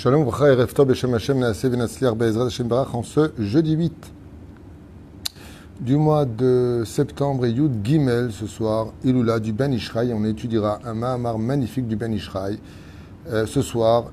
Shalom, 0.00 0.24
Bracha, 0.24 0.52
Erev 0.52 0.72
Tov, 0.72 0.86
Beshem 0.86 1.12
Hashem, 1.12 1.40
Naaseh, 1.40 1.68
Venatzliar, 1.68 2.14
Be'ezrat 2.14 2.46
Hashem 2.46 2.68
Barach, 2.68 2.94
en 2.94 3.02
ce 3.02 3.32
jeudi 3.36 3.72
8 3.72 4.12
du 5.80 5.96
mois 5.96 6.24
de 6.24 6.84
septembre 6.86 7.46
et 7.46 7.50
Yud 7.50 7.84
Gimel, 7.84 8.30
ce 8.30 8.46
soir, 8.46 8.92
Iloula, 9.02 9.40
du 9.40 9.52
Ben 9.52 9.72
Ishraï. 9.72 10.12
On 10.14 10.24
étudiera 10.24 10.78
un 10.84 10.94
Mahamar 10.94 11.40
magnifique 11.40 11.88
du 11.88 11.96
Ben 11.96 12.12
Ishraï. 12.12 12.60
Euh, 13.28 13.44
ce 13.46 13.60
soir, 13.60 14.12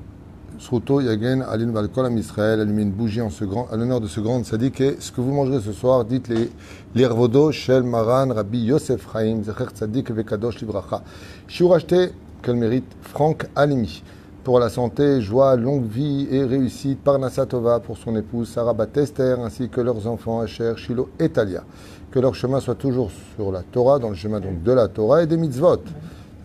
Sruto 0.58 1.02
Yagen, 1.02 1.44
Alin 1.44 1.70
Valkolam 1.72 2.18
Israël, 2.18 2.62
allumer 2.62 2.82
une 2.82 2.92
bougie 2.92 3.22
en 3.22 3.30
ce 3.30 3.46
grand, 3.46 3.68
à 3.72 3.76
l'honneur 3.78 4.02
de 4.02 4.08
ce 4.08 4.20
grand 4.20 4.44
sadique. 4.44 4.82
Et 4.82 4.96
ce 5.00 5.12
que 5.12 5.22
vous 5.22 5.34
mangerez 5.34 5.62
ce 5.62 5.72
soir, 5.72 6.04
dites 6.04 6.30
les 6.30 6.50
l'Irvodo, 6.96 7.52
Shel 7.52 7.84
Maran, 7.84 8.34
Rabbi 8.34 8.58
Yosef 8.58 9.06
Chaim, 9.14 9.44
Zecher 9.44 9.70
Tzadik, 9.72 10.10
Vekadosh 10.10 10.62
Libracha. 10.62 11.04
Shiur 11.48 11.76
acheté, 11.76 12.10
quel 12.42 12.56
mérite, 12.56 12.92
Franck 13.04 13.46
Alimi 13.56 14.02
pour 14.46 14.60
la 14.60 14.70
santé, 14.70 15.22
joie, 15.22 15.56
longue 15.56 15.88
vie 15.88 16.28
et 16.30 16.44
réussite. 16.44 17.00
Parnassa 17.04 17.48
Tova 17.48 17.80
pour 17.80 17.98
son 17.98 18.16
épouse 18.16 18.48
Sarah 18.48 18.74
Batester 18.74 19.38
ainsi 19.40 19.70
que 19.70 19.82
leurs 19.82 20.06
enfants 20.06 20.40
Asher, 20.40 20.74
Shiloh 20.78 21.10
et 21.20 21.30
Talia. 21.30 21.64
Que 22.12 22.20
leur 22.20 22.36
chemin 22.36 22.60
soit 22.60 22.76
toujours 22.76 23.10
sur 23.36 23.52
la 23.52 23.64
Torah, 23.64 23.98
dans 23.98 24.10
le 24.10 24.16
chemin 24.16 24.40
donc 24.40 24.62
de 24.62 24.72
la 24.72 24.88
Torah 24.88 25.24
et 25.24 25.26
des 25.26 25.36
mitzvot. 25.36 25.82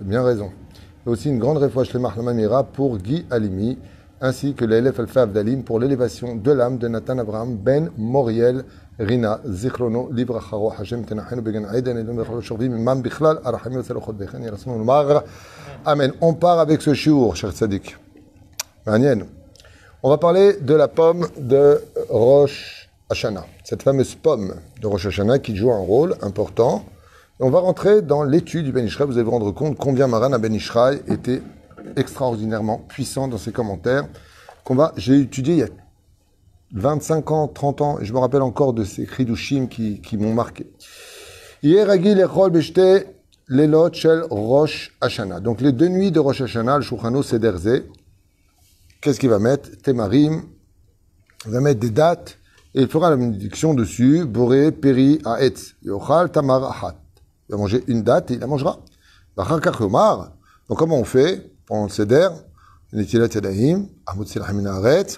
Bien 0.00 0.22
raison. 0.22 0.50
Et 1.06 1.10
aussi 1.10 1.28
une 1.28 1.38
grande 1.38 1.58
réfouche 1.58 1.92
les 1.92 2.00
Mamira 2.00 2.64
pour 2.64 2.96
Guy 2.96 3.26
Alimi, 3.30 3.76
ainsi 4.22 4.54
que 4.54 4.64
l'élève 4.64 4.98
Alpha 4.98 5.22
Abdalim 5.22 5.62
pour 5.62 5.78
l'élévation 5.78 6.36
de 6.36 6.52
l'âme 6.52 6.78
de 6.78 6.88
Nathan 6.88 7.18
Abraham 7.18 7.54
Ben 7.54 7.90
Moriel 7.98 8.64
Rina 9.00 9.40
Zichrono 9.46 10.10
Libracharo 10.12 10.68
Hashem 10.68 11.06
Tenachenu 11.06 11.40
Began 11.40 11.64
Aiden 11.72 11.96
et 11.96 12.04
Bechalo 12.04 12.42
Shorvim 12.42 12.76
Imam 12.76 13.00
Bichlal 13.00 13.40
Arachami 13.42 13.78
Otsalochot 13.78 14.12
Bechen 14.12 14.42
Yerasmon 14.42 14.76
Mar 14.84 15.24
Amen. 15.86 16.12
On 16.20 16.34
part 16.34 16.58
avec 16.58 16.82
ce 16.82 16.92
shiur, 16.92 17.34
cher 17.34 17.52
Tzadik. 17.52 17.96
On 18.86 20.10
va 20.10 20.18
parler 20.18 20.52
de 20.60 20.74
la 20.74 20.88
pomme 20.88 21.26
de 21.38 21.82
Rosh 22.10 22.90
Hashanah. 23.08 23.46
Cette 23.64 23.82
fameuse 23.82 24.14
pomme 24.16 24.56
de 24.82 24.86
Rosh 24.86 25.06
Hashanah 25.06 25.38
qui 25.38 25.56
joue 25.56 25.72
un 25.72 25.78
rôle 25.78 26.16
important. 26.20 26.84
On 27.38 27.48
va 27.48 27.60
rentrer 27.60 28.02
dans 28.02 28.22
l'étude 28.22 28.66
du 28.66 28.72
Ben 28.72 28.84
Ishraï. 28.84 29.06
Vous 29.06 29.14
allez 29.14 29.22
vous 29.22 29.30
rendre 29.30 29.50
compte 29.52 29.78
combien 29.78 30.08
Maran 30.08 30.34
à 30.34 30.38
Ben 30.38 30.52
Ishraï 30.52 31.00
était 31.08 31.40
extraordinairement 31.96 32.82
puissant 32.86 33.28
dans 33.28 33.38
ses 33.38 33.52
commentaires. 33.52 34.04
Qu'on 34.62 34.74
va, 34.74 34.92
j'ai 34.98 35.20
étudié 35.20 35.54
il 35.54 35.60
y 35.60 35.62
a 35.62 35.68
25 36.72 37.30
ans, 37.30 37.48
30 37.48 37.80
ans, 37.80 37.98
je 38.00 38.12
me 38.12 38.18
rappelle 38.18 38.42
encore 38.42 38.72
de 38.72 38.84
ces 38.84 39.06
Chidushim 39.06 39.66
qui, 39.66 40.00
qui 40.00 40.16
m'ont 40.16 40.34
marqué. 40.34 40.70
Rosh 44.30 44.96
Hashanah. 45.00 45.40
Donc 45.40 45.60
les 45.60 45.72
deux 45.72 45.88
nuits 45.88 46.12
de 46.12 46.20
Rosh 46.20 46.40
Hashanah, 46.40 46.78
le 46.78 46.82
Shulchano 46.82 47.22
Sederze, 47.22 47.82
qu'est-ce 49.00 49.18
qu'il 49.18 49.30
va 49.30 49.38
mettre? 49.38 49.70
Temarim, 49.82 50.42
il 51.46 51.50
va 51.50 51.60
mettre 51.60 51.80
des 51.80 51.90
dates, 51.90 52.38
et 52.74 52.82
il 52.82 52.88
fera 52.88 53.10
la 53.10 53.16
bénédiction 53.16 53.74
dessus, 53.74 54.24
Boré, 54.24 54.70
Peri, 54.70 55.20
Aetz, 55.24 55.74
Yochal, 55.82 56.30
Tamar, 56.30 56.62
Ahat. 56.64 56.94
Il 57.48 57.52
va 57.52 57.58
manger 57.58 57.82
une 57.88 58.02
date 58.02 58.30
et 58.30 58.34
il 58.34 58.40
la 58.40 58.46
mangera. 58.46 58.78
Donc 60.68 60.78
comment 60.78 60.98
on 60.98 61.04
fait? 61.04 61.50
Pendant 61.66 61.84
le 61.84 61.90
Seder, 61.90 62.28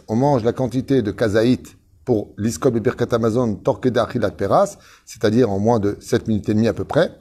on 0.09 0.17
mange 0.17 0.45
la 0.45 0.53
quantité 0.53 1.03
de 1.03 1.11
kazaït 1.11 1.77
pour 2.05 2.35
l'iskop 2.37 2.77
et 2.77 2.81
birkat 2.81 3.07
Amazon, 3.13 3.55
torquede 3.55 3.97
achilat 3.97 4.33
peras, 4.33 4.77
c'est-à-dire 5.07 5.51
en 5.51 5.59
moins 5.59 5.79
de 5.79 5.97
7 6.01 6.29
minutes 6.29 6.49
et 6.49 6.55
demie 6.55 6.69
à 6.69 6.75
peu 6.75 6.85
près. 6.85 7.13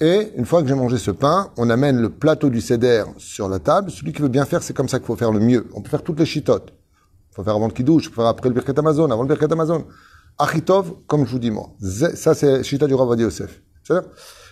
Et 0.00 0.32
une 0.36 0.46
fois 0.46 0.62
que 0.62 0.68
j'ai 0.68 0.74
mangé 0.74 0.96
ce 0.96 1.10
pain, 1.10 1.50
on 1.56 1.68
amène 1.70 2.00
le 2.00 2.08
plateau 2.08 2.50
du 2.50 2.60
céder 2.60 3.04
sur 3.18 3.48
la 3.48 3.58
table. 3.58 3.90
Celui 3.90 4.12
qui 4.12 4.22
veut 4.22 4.28
bien 4.28 4.44
faire, 4.44 4.62
c'est 4.62 4.74
comme 4.74 4.88
ça 4.88 4.98
qu'il 4.98 5.06
faut 5.06 5.16
faire 5.16 5.32
le 5.32 5.40
mieux. 5.40 5.66
On 5.74 5.82
peut 5.82 5.90
faire 5.90 6.02
toutes 6.02 6.18
les 6.18 6.26
chitotes. 6.26 6.72
Il 7.32 7.34
faut 7.34 7.44
faire 7.44 7.54
avant 7.54 7.66
le 7.66 7.72
kiddush, 7.72 8.04
il 8.04 8.08
faut 8.08 8.22
faire 8.22 8.26
après 8.26 8.48
le 8.48 8.54
birkat 8.54 8.74
Amazon, 8.76 9.10
avant 9.10 9.22
le 9.22 9.28
birkat 9.28 9.48
Amazon. 9.50 9.86
Achitov, 10.38 10.94
comme 11.06 11.26
je 11.26 11.32
vous 11.32 11.38
dis 11.38 11.50
moi. 11.50 11.74
Ça, 12.14 12.34
c'est 12.34 12.62
chita 12.62 12.86
du 12.86 12.94
Ravadi 12.94 13.22
Yosef. 13.22 13.60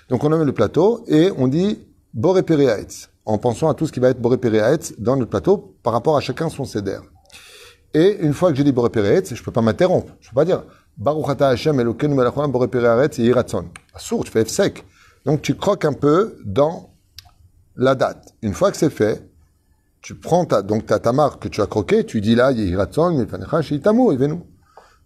Donc 0.08 0.24
on 0.24 0.32
amène 0.32 0.46
le 0.46 0.52
plateau 0.52 1.04
et 1.06 1.30
on 1.36 1.48
dit 1.48 1.78
Periaetz, 2.14 3.08
en 3.28 3.36
pensant 3.36 3.68
à 3.68 3.74
tout 3.74 3.86
ce 3.86 3.92
qui 3.92 4.00
va 4.00 4.08
être 4.08 4.20
Boré 4.20 4.38
dans 4.98 5.16
notre 5.16 5.30
plateau 5.30 5.76
par 5.82 5.92
rapport 5.92 6.16
à 6.16 6.20
chacun 6.20 6.48
son 6.48 6.64
céder. 6.64 6.98
Et 7.92 8.16
une 8.20 8.32
fois 8.32 8.50
que 8.50 8.56
j'ai 8.56 8.64
dit 8.64 8.72
Boré 8.72 8.90
je 9.22 9.42
peux 9.42 9.52
pas 9.52 9.60
m'interrompre. 9.60 10.14
Je 10.20 10.30
peux 10.30 10.34
pas 10.34 10.46
dire 10.46 10.64
Baruch 10.96 11.28
Ata 11.28 11.48
Hashem 11.48 11.78
Elokeinu 11.78 12.14
Melachon 12.14 12.48
Boré 12.48 12.68
et 12.72 13.22
Yiratson. 13.22 13.66
Sourd, 13.98 14.24
je 14.24 14.30
fais 14.30 14.46
F 14.46 14.48
sec. 14.48 14.84
Donc 15.26 15.42
tu 15.42 15.54
croques 15.54 15.84
un 15.84 15.92
peu 15.92 16.38
dans 16.46 16.94
la 17.76 17.94
date. 17.94 18.34
Une 18.40 18.54
fois 18.54 18.70
que 18.70 18.78
c'est 18.78 18.88
fait, 18.88 19.22
tu 20.00 20.14
prends 20.14 20.46
ta, 20.46 20.62
donc 20.62 20.86
ta 20.86 20.98
tamar 20.98 21.38
que 21.38 21.48
tu 21.48 21.60
as 21.60 21.66
croqué, 21.66 22.04
tu 22.04 22.22
dis 22.22 22.34
là, 22.34 22.50
Yiratson, 22.50 23.26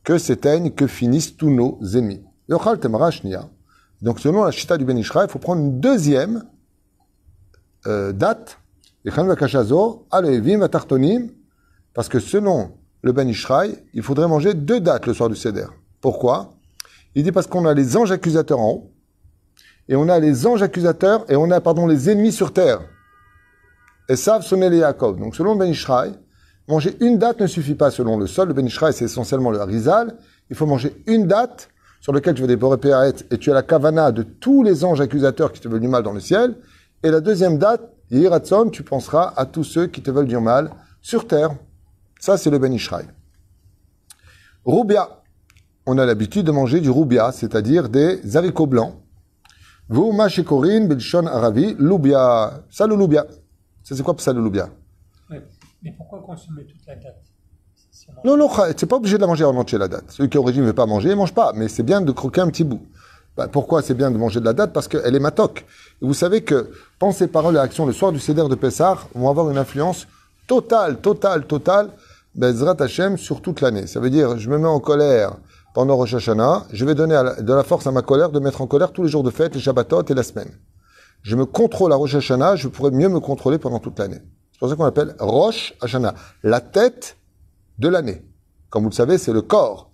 que 0.05 0.19
s'éteignent, 0.19 0.71
que 0.71 0.87
finissent 0.87 1.37
tous 1.37 1.51
nos 1.51 1.81
ennemis. 1.83 2.23
Donc 2.49 4.21
selon 4.21 4.45
la 4.45 4.53
chita 4.53 4.79
du 4.79 4.85
Ben 4.85 4.97
il 4.97 5.05
faut 5.05 5.39
prendre 5.41 5.61
une 5.61 5.81
deuxième 5.81 6.45
date, 7.87 8.59
parce 11.95 12.09
que 12.09 12.21
selon 12.21 12.71
le 13.03 13.13
Ben 13.13 13.29
Ishraï, 13.29 13.77
il 13.95 14.03
faudrait 14.03 14.29
manger 14.29 14.55
deux 14.55 14.81
dates 14.81 15.07
le 15.07 15.15
soir 15.15 15.29
du 15.29 15.37
Seder. 15.37 15.67
Pourquoi? 16.01 16.55
Il 17.15 17.25
dit 17.25 17.33
parce 17.33 17.47
qu'on 17.47 17.67
a 17.67 17.75
les 17.75 17.97
anges 17.97 18.13
accusateurs 18.13 18.61
en 18.61 18.71
haut, 18.71 18.93
et 19.89 19.97
on 19.97 20.09
a 20.09 20.19
les 20.21 20.47
anges 20.47 20.63
accusateurs, 20.63 21.25
et 21.29 21.37
on 21.37 21.51
a, 21.51 21.61
pardon, 21.61 21.87
les 21.87 22.09
ennemis 22.09 22.33
sur 22.33 22.53
terre. 22.53 22.81
Et 24.09 24.17
savent 24.17 24.43
sonner 24.43 24.71
les 24.71 24.79
Yaakov. 24.79 25.19
Donc, 25.19 25.35
selon 25.35 25.57
Ben 25.57 25.67
Ishraï, 25.67 26.13
manger 26.69 26.97
une 27.01 27.19
date 27.19 27.41
ne 27.41 27.47
suffit 27.47 27.75
pas 27.75 27.91
selon 27.91 28.17
le 28.17 28.27
sol. 28.27 28.49
Le 28.49 28.55
Ben 28.55 28.67
Ishraï, 28.67 28.93
c'est 28.93 29.07
essentiellement 29.07 29.51
le 29.51 29.61
Harizal. 29.61 30.17
Il 30.51 30.57
faut 30.57 30.67
manger 30.67 31.03
une 31.07 31.27
date 31.27 31.69
sur 32.01 32.13
laquelle 32.13 32.35
tu 32.35 32.43
veux 32.43 32.49
des 32.49 32.59
et 33.31 33.39
tu 33.39 33.51
as 33.51 33.55
la 33.55 33.63
kavana 33.63 34.13
de 34.13 34.23
tous 34.23 34.63
les 34.63 34.85
anges 34.85 35.01
accusateurs 35.01 35.53
qui 35.53 35.61
te 35.61 35.69
veulent 35.69 35.81
du 35.81 35.89
mal 35.89 36.03
dans 36.03 36.13
le 36.13 36.21
ciel. 36.21 36.57
Et 37.03 37.11
la 37.11 37.21
deuxième 37.21 37.59
date, 37.59 37.83
Yiratson, 38.11 38.71
tu 38.71 38.83
penseras 38.83 39.33
à 39.37 39.47
tous 39.47 39.65
ceux 39.65 39.87
qui 39.87 40.03
te 40.03 40.11
veulent 40.11 40.29
du 40.29 40.39
mal 40.39 40.71
sur 41.01 41.27
terre. 41.27 41.51
Ça, 42.21 42.37
c'est 42.37 42.51
le 42.51 42.59
Ben 42.59 42.73
Ishraï. 42.73 43.07
Roubia. 44.65 45.23
On 45.85 45.99
a 45.99 46.07
l'habitude 46.07 46.47
de 46.47 46.53
manger 46.53 46.81
du 46.81 46.91
roubia, 46.91 47.33
c'est-à-dire 47.33 47.89
des 47.89 48.37
haricots 48.37 48.69
blancs. 48.69 48.95
Vous, 49.89 50.13
machikorin, 50.13 50.87
bilshon 50.87 51.27
aravi, 51.27 51.75
loubia. 51.77 52.63
Ça, 52.71 52.87
le 52.87 52.95
loubia. 52.95 53.27
Ça, 53.83 53.97
c'est 53.97 54.03
quoi 54.05 54.15
ça, 54.19 54.33
le 54.33 54.41
loubia 54.41 54.71
Mais 55.29 55.93
pourquoi 55.97 56.23
consommer 56.23 56.65
toute 56.65 56.87
la 56.87 56.95
date? 56.95 57.21
Non, 58.25 58.37
non, 58.37 58.49
c'est 58.77 58.87
pas 58.87 58.97
obligé 58.97 59.17
de 59.17 59.21
la 59.21 59.27
manger 59.27 59.45
en 59.45 59.57
entier, 59.57 59.79
la 59.79 59.89
date. 59.89 60.05
Celui 60.11 60.29
qui 60.29 60.39
au 60.39 60.43
régime 60.43 60.63
ne 60.63 60.69
veut 60.69 60.73
pas 60.73 60.87
manger, 60.87 61.11
il 61.11 61.17
mange 61.17 61.35
pas. 61.35 61.53
Mais 61.55 61.69
c'est 61.69 61.83
bien 61.83 62.01
de 62.01 62.13
croquer 62.13 62.41
un 62.41 62.49
petit 62.49 62.65
bout. 62.65 62.81
Bah, 63.37 63.49
pourquoi 63.49 63.83
c'est 63.83 63.95
bien 63.95 64.11
de 64.11 64.19
manger 64.19 64.41
de 64.41 64.45
la 64.45 64.53
date 64.53 64.73
Parce 64.73 64.89
qu'elle 64.89 65.15
est 65.15 65.21
matoc. 65.21 65.65
Et 66.03 66.07
vous 66.07 66.15
savez 66.15 66.43
que 66.43 66.71
pensées, 66.99 67.29
paroles 67.29 67.57
et 67.57 67.59
actions 67.59 67.87
le 67.87 67.93
soir 67.93 68.13
du 68.13 68.19
Seder 68.19 68.49
de 68.49 68.55
Pessah 68.55 68.99
vont 69.15 69.31
avoir 69.31 69.51
une 69.51 69.59
influence 69.59 70.07
totale, 70.47 70.99
totale, 71.01 71.47
totale, 71.47 71.91
Bezrat 72.35 72.77
Hashem, 72.81 73.17
sur 73.17 73.41
toute 73.41 73.61
l'année. 73.61 73.87
Ça 73.87 74.01
veut 74.01 74.11
dire, 74.11 74.39
je 74.39 74.49
me 74.51 74.59
mets 74.59 74.67
en 74.67 74.81
colère 74.81 75.37
pendant 75.75 75.97
Rosh 75.97 76.15
Hashanah, 76.15 76.67
je 76.73 76.85
vais 76.85 76.95
donner 76.95 77.19
de 77.41 77.53
la 77.53 77.63
force 77.63 77.87
à 77.87 77.93
ma 77.93 78.03
colère 78.03 78.31
de 78.31 78.41
mettre 78.41 78.61
en 78.61 78.67
colère 78.67 78.93
tous 78.93 79.03
les 79.03 79.09
jours 79.09 79.23
de 79.23 79.31
fête, 79.31 79.55
les 79.55 79.61
Shabbatot 79.61 80.05
et 80.05 80.15
la 80.15 80.23
semaine. 80.23 80.51
Je 81.23 81.37
me 81.37 81.47
contrôle 81.47 81.93
à 81.93 81.97
Rosh 81.97 82.15
Hashanah, 82.15 82.57
je 82.57 82.69
pourrais 82.69 82.91
mieux 82.91 83.09
me 83.09 83.21
contrôler 83.21 83.59
pendant 83.59 83.79
toute 83.79 83.99
l'année. 83.99 84.21
C'est 84.53 84.59
pour 84.59 84.69
ça 84.69 84.77
qu'on 84.77 84.85
appelle 84.85 85.15
Rosh 85.19 85.75
Hashanah, 85.81 86.15
la 86.43 86.61
tête 86.61 87.17
de 87.79 87.89
l'année. 87.89 88.23
Comme 88.69 88.85
vous 88.85 88.91
le 88.91 88.95
savez, 88.95 89.19
c'est 89.19 89.33
le 89.33 89.43
corps 89.43 89.91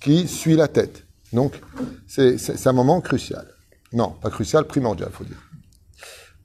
qui 0.00 0.28
suit 0.28 0.56
la 0.56 0.68
tête. 0.68 1.04
Donc, 1.33 1.61
c'est 2.07 2.67
un 2.67 2.73
moment 2.73 3.01
crucial. 3.01 3.45
Non, 3.93 4.09
pas 4.21 4.29
crucial, 4.29 4.65
primordial, 4.65 5.09
faut 5.11 5.23
dire. 5.23 5.41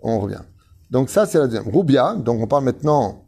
On 0.03 0.21
revient. 0.21 0.43
Donc 0.91 1.11
ça, 1.11 1.27
c'est 1.27 1.39
la 1.39 1.47
deuxième. 1.47 1.69
Roubia, 1.69 2.15
donc 2.15 2.41
on 2.41 2.47
parle 2.47 2.65
maintenant 2.65 3.25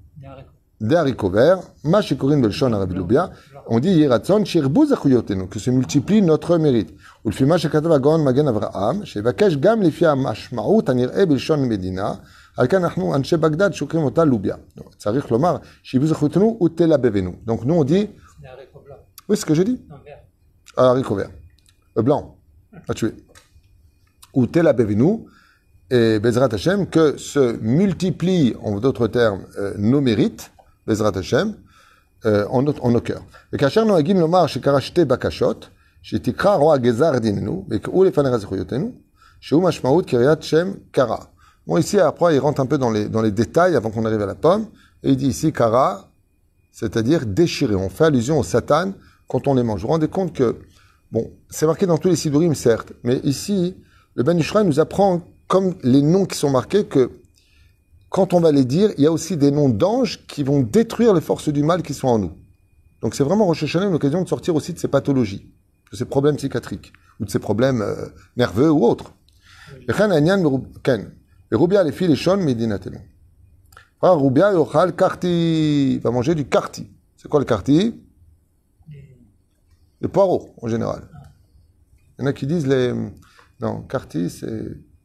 des 0.80 0.94
haricots 0.94 1.30
verts. 1.30 1.60
Machikorin 1.84 2.38
belshon 2.38 2.72
arabi 2.72 2.94
loubia. 2.94 3.30
On 3.66 3.80
dit 3.80 3.90
Yiratson 3.90 4.44
shirbuz 4.44 4.92
achuyotenu, 4.92 5.48
que 5.48 5.58
se 5.58 5.70
multiplie 5.70 6.22
notre 6.22 6.58
mérite. 6.58 6.92
ולפי 7.24 7.58
שכתב 7.58 7.90
הגאון 7.90 8.24
מגן 8.24 8.48
אברהם, 8.48 9.04
שיבקש 9.04 9.56
גם 9.56 9.82
לפי 9.82 10.06
המשמעות 10.06 10.88
הנראה 10.88 11.26
בלשון 11.26 11.68
מדינה, 11.68 12.14
על 12.56 12.66
כן 12.66 12.84
אנחנו 12.84 13.14
אנשי 13.14 13.36
בגדד 13.36 13.72
שוקרים 13.72 14.02
אותה 14.04 14.24
לוביה. 14.24 14.56
צריך 14.96 15.30
לומר, 15.30 15.56
שיבוז 15.82 16.12
אחותנו 16.12 16.58
ותלבבנו. 16.64 17.32
Donc 17.46 17.64
nous 17.64 17.74
on 17.74 17.84
dit... 17.84 18.08
Oui, 19.28 19.36
ce 19.36 19.44
que 19.44 19.54
j'ai 19.54 19.64
dit. 19.64 19.80
Ah, 20.76 20.90
haricot 20.90 21.16
vert. 21.16 21.30
Euh, 21.30 21.39
blanc. 21.96 22.36
À 22.88 22.94
tuer. 22.94 23.14
Ou 24.34 24.46
telabevenu. 24.46 25.26
Et 25.90 26.18
Bezrat 26.18 26.48
Hashem, 26.52 26.88
que 26.88 27.16
se 27.16 27.56
multiplient, 27.60 28.56
en 28.60 28.80
d'autres 28.80 29.06
termes, 29.06 29.46
euh, 29.58 29.74
nos 29.78 30.00
mérites, 30.00 30.50
Bezrat 30.86 31.16
Hashem, 31.16 31.54
euh, 32.24 32.44
en, 32.50 32.66
en 32.66 32.90
nos 32.90 33.00
cœurs. 33.00 33.22
Et 33.52 33.56
כאשר 33.56 33.84
נוהגים 33.84 34.20
לומר 34.20 34.46
שקרה 34.46 34.80
שתי 34.80 35.04
בקשות, 35.04 35.68
שתקרא 36.02 36.54
רוע 36.54 36.76
גזר 36.76 37.18
דיננו, 37.18 37.66
ויקראו 37.68 38.04
לפניך 38.04 38.36
זכויותינו, 38.36 38.92
שהוא 39.40 39.62
משמעות 39.62 40.06
קריאת 40.06 40.42
שם 40.42 40.72
קרא. 40.90 41.16
Bon, 41.66 41.76
ici, 41.78 41.98
après, 41.98 42.36
il 42.36 42.38
rentre 42.38 42.60
un 42.60 42.66
peu 42.66 42.78
dans 42.78 42.90
les, 42.90 43.08
dans 43.08 43.22
les 43.22 43.32
détails 43.32 43.74
avant 43.74 43.90
qu'on 43.90 44.04
arrive 44.04 44.22
à 44.22 44.26
la 44.26 44.36
pomme. 44.36 44.66
Et 45.02 45.10
il 45.10 45.16
dit 45.16 45.26
ici 45.26 45.52
kara, 45.52 46.08
c'est-à-dire 46.70 47.26
déchirer. 47.26 47.74
On 47.74 47.88
fait 47.88 48.04
allusion 48.04 48.38
au 48.38 48.44
Satan 48.44 48.92
quand 49.26 49.48
on 49.48 49.54
les 49.54 49.64
mange. 49.64 49.80
Vous 49.80 49.88
vous 49.88 49.92
rendez 49.92 50.08
compte 50.08 50.32
que, 50.32 50.56
bon, 51.11 51.31
c'est 51.49 51.65
marqué 51.65 51.85
dans 51.85 51.97
tous 51.97 52.09
les 52.09 52.15
sidurim, 52.15 52.55
certes, 52.55 52.93
mais 53.03 53.19
ici, 53.23 53.75
le 54.15 54.23
Ben 54.23 54.37
Ishraï 54.37 54.65
nous 54.65 54.79
apprend, 54.79 55.21
comme 55.47 55.75
les 55.83 56.01
noms 56.01 56.25
qui 56.25 56.37
sont 56.37 56.49
marqués, 56.49 56.85
que 56.85 57.11
quand 58.09 58.33
on 58.33 58.41
va 58.41 58.51
les 58.51 58.65
dire, 58.65 58.91
il 58.97 59.03
y 59.03 59.07
a 59.07 59.11
aussi 59.11 59.37
des 59.37 59.51
noms 59.51 59.69
d'anges 59.69 60.25
qui 60.27 60.43
vont 60.43 60.59
détruire 60.59 61.13
les 61.13 61.21
forces 61.21 61.49
du 61.49 61.63
mal 61.63 61.81
qui 61.81 61.93
sont 61.93 62.09
en 62.09 62.19
nous. 62.19 62.33
Donc 63.01 63.15
c'est 63.15 63.23
vraiment 63.23 63.45
Rosh 63.45 63.63
Hashanah 63.63 63.87
une 63.87 63.95
occasion 63.95 64.21
de 64.21 64.27
sortir 64.27 64.53
aussi 64.55 64.73
de 64.73 64.79
ces 64.79 64.89
pathologies, 64.89 65.49
de 65.91 65.97
ces 65.97 66.05
problèmes 66.05 66.35
psychiatriques, 66.35 66.91
ou 67.19 67.25
de 67.25 67.31
ces 67.31 67.39
problèmes 67.39 67.81
euh, 67.81 68.07
nerveux 68.35 68.69
ou 68.69 68.83
autres. 68.85 69.13
Medinatenu. 72.43 72.97
Ah, 74.01 74.15
va 74.15 76.11
manger 76.11 76.35
du 76.35 76.45
karti. 76.45 76.89
C'est 77.17 77.27
quoi 77.27 77.39
le 77.39 77.45
karti? 77.45 77.95
Le 80.01 80.07
poireau, 80.07 80.53
en 80.61 80.67
général. 80.67 81.03
Il 82.17 82.21
y 82.21 82.25
en 82.25 82.27
a 82.27 82.33
qui 82.33 82.45
disent 82.47 82.67
les... 82.67 82.93
Non, 83.59 83.81
karti, 83.83 84.29
c'est... 84.29 84.47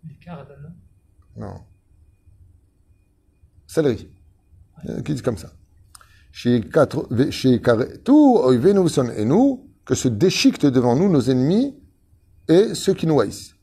Les 0.08 0.14
cardes, 0.24 0.48
non? 1.36 1.46
Non. 1.46 1.60
Céleri. 3.66 4.08
Il 4.84 4.90
y 4.90 4.94
en 4.94 4.98
a 4.98 5.02
qui 5.02 5.12
disent 5.12 5.22
comme 5.22 5.36
ça. 5.38 5.52
Chez 6.32 6.60
quatre- 6.62 7.08
chez 7.30 7.60
carré- 7.60 7.98
Tout 8.02 8.38
oivenu 8.44 8.88
son 8.88 9.10
et 9.10 9.24
nous, 9.24 9.68
que 9.84 9.94
se 9.94 10.08
déchiquetent 10.08 10.66
devant 10.66 10.96
nous 10.96 11.08
nos 11.10 11.20
ennemis 11.20 11.76
et 12.48 12.74
ceux 12.74 12.94
qui 12.94 13.06
nous 13.06 13.20
haïssent. 13.20 13.54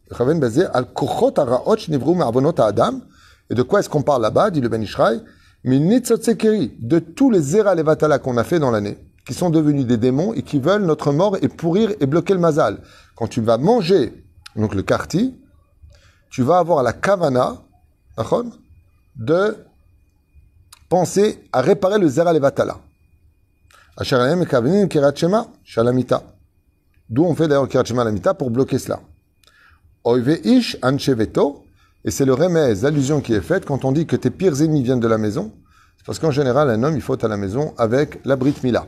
Et 3.50 3.56
de 3.56 3.62
quoi 3.64 3.80
est-ce 3.80 3.90
qu'on 3.90 4.04
parle 4.04 4.22
là-bas, 4.22 4.52
dit 4.52 4.62
le 4.62 4.70
Ben 4.70 4.82
Ishraï 4.82 5.22
de 5.66 7.00
tous 7.00 7.32
les 7.32 7.42
zera 7.42 7.74
levatala 7.74 8.20
qu'on 8.20 8.38
a 8.38 8.44
fait 8.44 8.60
dans 8.60 8.70
l'année, 8.70 8.98
qui 9.26 9.34
sont 9.34 9.50
devenus 9.50 9.86
des 9.86 9.98
démons 9.98 10.34
et 10.34 10.44
qui 10.44 10.60
veulent 10.60 10.86
notre 10.86 11.12
mort 11.12 11.38
et 11.42 11.48
pourrir 11.48 11.92
et 12.00 12.06
bloquer 12.06 12.34
le 12.34 12.40
mazal. 12.40 12.82
Quand 13.16 13.28
tu 13.28 13.42
vas 13.42 13.58
manger, 13.58 14.24
donc 14.56 14.76
le 14.76 14.84
karti, 14.84 15.36
tu 16.30 16.44
vas 16.44 16.58
avoir 16.58 16.84
la 16.84 16.94
kavana, 16.94 17.62
de 19.16 19.58
penser 20.90 21.44
à 21.52 21.62
réparer 21.62 22.00
le 22.00 22.08
zera 22.08 22.34
levatala. 22.34 22.80
D'où 27.10 27.24
on 27.24 27.36
fait 27.36 27.48
d'ailleurs 27.48 27.68
kirat 27.68 27.86
shema 27.86 28.04
lamita 28.04 28.34
pour 28.34 28.50
bloquer 28.50 28.80
cela. 28.80 29.00
Oive 30.04 30.40
ish 30.44 30.78
ancheveto, 30.82 31.64
et 32.04 32.12
c'est 32.12 32.26
le 32.26 32.34
remède, 32.34 32.82
l'allusion 32.82 33.22
qui 33.22 33.34
est 33.34 33.42
faite 33.42 33.66
quand 33.66 33.86
on 33.86 33.92
dit 33.92 34.06
que 34.06 34.16
tes 34.16 34.30
pires 34.30 34.62
ennemis 34.62 34.84
viennent 34.84 35.00
de 35.00 35.08
la 35.08 35.18
maison. 35.18 35.54
C'est 35.98 36.06
parce 36.06 36.20
qu'en 36.20 36.32
général, 36.32 36.70
un 36.70 36.84
homme, 36.84 36.96
il 36.96 37.02
faut 37.02 37.24
à 37.24 37.28
la 37.28 37.38
maison 37.38 37.74
avec 37.78 38.20
la 38.26 38.36
brit 38.36 38.56
mila. 38.64 38.88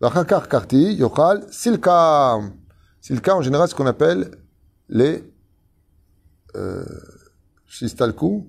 Vachakar 0.00 0.48
karti, 0.48 0.94
yochal, 0.94 1.46
silka. 1.52 2.40
Silka, 3.00 3.36
en 3.36 3.42
général, 3.42 3.68
ce 3.68 3.74
qu'on 3.74 3.86
appelle 3.86 4.30
les 4.88 5.24
euh, 6.56 6.84
shistalku, 7.66 8.46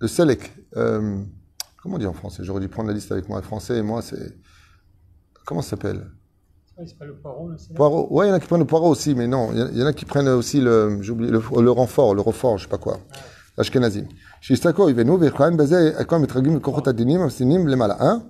le 0.00 0.08
selek. 0.08 0.52
Euh, 0.76 1.22
comment 1.82 1.96
on 1.96 1.98
dit 1.98 2.06
en 2.06 2.12
français? 2.12 2.42
J'aurais 2.44 2.60
dû 2.60 2.68
prendre 2.68 2.88
la 2.88 2.94
liste 2.94 3.10
avec 3.12 3.28
moi. 3.28 3.42
Français 3.42 3.78
et 3.78 3.82
moi, 3.82 4.02
c'est. 4.02 4.36
Comment 5.44 5.62
ça 5.62 5.70
s'appelle? 5.70 6.10
C'est 6.86 6.96
pas 6.98 7.04
le 7.04 7.14
poireau, 7.16 7.48
le. 7.50 7.56
Poireau. 7.74 8.08
Ouais, 8.10 8.26
il 8.26 8.28
y 8.30 8.32
en 8.32 8.36
a 8.36 8.40
qui 8.40 8.46
prennent 8.46 8.60
le 8.60 8.66
poireau 8.66 8.88
aussi, 8.88 9.14
mais 9.14 9.26
non. 9.26 9.52
Il 9.52 9.76
y 9.76 9.82
en 9.82 9.86
a- 9.86 9.92
qui 9.92 10.04
prennent 10.06 10.28
aussi 10.28 10.60
le, 10.60 10.98
j'ai 11.02 11.10
oublié, 11.12 11.30
le, 11.30 11.38
le 11.60 11.70
renfort, 11.70 12.14
le 12.14 12.22
refort, 12.22 12.56
je 12.58 12.64
sais 12.64 12.70
pas 12.70 12.78
quoi. 12.78 12.98
L'ashkenazim. 13.58 14.06
Shistako, 14.40 14.88
Ivenu, 14.88 15.18
Vechran, 15.18 15.52
Bazé, 15.52 15.94
Akon, 15.96 16.20
Metragim, 16.20 16.58
Kochot 16.60 16.88
Adinim, 16.88 17.20
Amsinim, 17.20 17.66
Lemala. 17.68 17.96
Hein? 18.00 18.22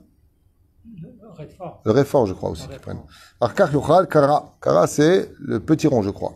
Le 1.85 1.91
réfort, 1.93 2.27
je 2.27 2.33
crois 2.35 2.51
aussi, 2.51 2.67
qu'ils 2.69 2.79
prennent. 2.81 3.01
Arkar, 3.41 3.73
Yochal, 3.73 4.07
Kara. 4.09 4.57
Kara, 4.63 4.87
c'est 4.87 5.31
le 5.41 5.61
petit 5.61 5.87
rond, 5.87 6.03
je 6.03 6.11
crois. 6.11 6.35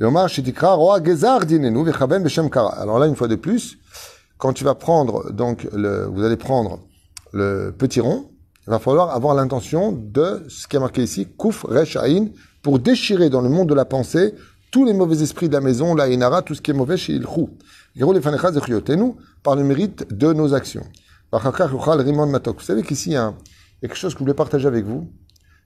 Et 0.00 0.04
Omar, 0.04 0.28
Shitikra, 0.28 0.72
Roa, 0.74 1.02
Gezar, 1.02 1.44
Dinenu, 1.44 1.84
Vechaben, 1.84 2.22
Beshem, 2.22 2.48
Kara. 2.50 2.70
Alors 2.80 2.98
là, 2.98 3.06
une 3.06 3.16
fois 3.16 3.28
de 3.28 3.36
plus, 3.36 3.78
quand 4.38 4.52
tu 4.52 4.64
vas 4.64 4.74
prendre, 4.74 5.30
donc, 5.32 5.68
le, 5.72 6.06
vous 6.06 6.24
allez 6.24 6.36
prendre 6.36 6.80
le 7.32 7.74
petit 7.76 8.00
rond, 8.00 8.30
il 8.66 8.70
va 8.70 8.78
falloir 8.78 9.10
avoir 9.10 9.34
l'intention 9.34 9.92
de 9.92 10.44
ce 10.48 10.66
qui 10.68 10.76
est 10.76 10.80
marqué 10.80 11.02
ici, 11.02 11.26
Kouf, 11.36 11.64
Resh, 11.68 11.96
Aïn, 11.96 12.30
pour 12.62 12.78
déchirer 12.78 13.28
dans 13.28 13.40
le 13.40 13.48
monde 13.48 13.68
de 13.68 13.74
la 13.74 13.84
pensée 13.84 14.34
tous 14.70 14.84
les 14.84 14.92
mauvais 14.94 15.20
esprits 15.22 15.48
de 15.48 15.54
la 15.54 15.60
maison, 15.60 15.94
la 15.94 16.08
Inara, 16.08 16.42
tout 16.42 16.54
ce 16.54 16.62
qui 16.62 16.70
est 16.70 16.74
mauvais 16.74 16.96
chez 16.96 17.12
Ilchou. 17.14 17.50
Par 19.42 19.56
le 19.56 19.64
mérite 19.64 20.06
de 20.16 20.32
nos 20.32 20.54
actions. 20.54 20.84
Vous 21.32 22.60
savez 22.60 22.82
qu'ici, 22.82 23.10
il 23.10 23.12
y 23.12 23.16
a 23.16 23.24
un- 23.24 23.34
il 23.82 23.86
y 23.86 23.86
a 23.86 23.88
quelque 23.88 23.98
chose 23.98 24.14
que 24.14 24.20
je 24.20 24.24
voulais 24.24 24.34
partager 24.34 24.68
avec 24.68 24.84
vous, 24.84 25.10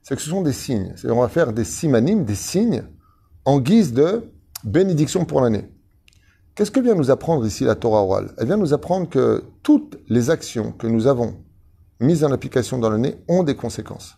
c'est 0.02 0.16
que 0.16 0.22
ce 0.22 0.30
sont 0.30 0.40
des 0.40 0.54
signes. 0.54 0.94
On 1.04 1.20
va 1.20 1.28
faire 1.28 1.52
des 1.52 1.64
simanim, 1.64 2.24
des 2.24 2.34
signes, 2.34 2.84
en 3.44 3.60
guise 3.60 3.92
de 3.92 4.32
bénédiction 4.64 5.26
pour 5.26 5.42
l'année. 5.42 5.68
Qu'est-ce 6.54 6.70
que 6.70 6.80
vient 6.80 6.94
nous 6.94 7.10
apprendre 7.10 7.44
ici 7.44 7.64
la 7.64 7.74
Torah 7.74 8.00
orale? 8.00 8.32
Elle 8.38 8.46
vient 8.46 8.56
nous 8.56 8.72
apprendre 8.72 9.06
que 9.10 9.44
toutes 9.62 9.98
les 10.08 10.30
actions 10.30 10.72
que 10.72 10.86
nous 10.86 11.06
avons 11.06 11.36
mises 12.00 12.24
en 12.24 12.32
application 12.32 12.78
dans 12.78 12.88
l'année 12.88 13.16
ont 13.28 13.42
des 13.42 13.54
conséquences. 13.54 14.16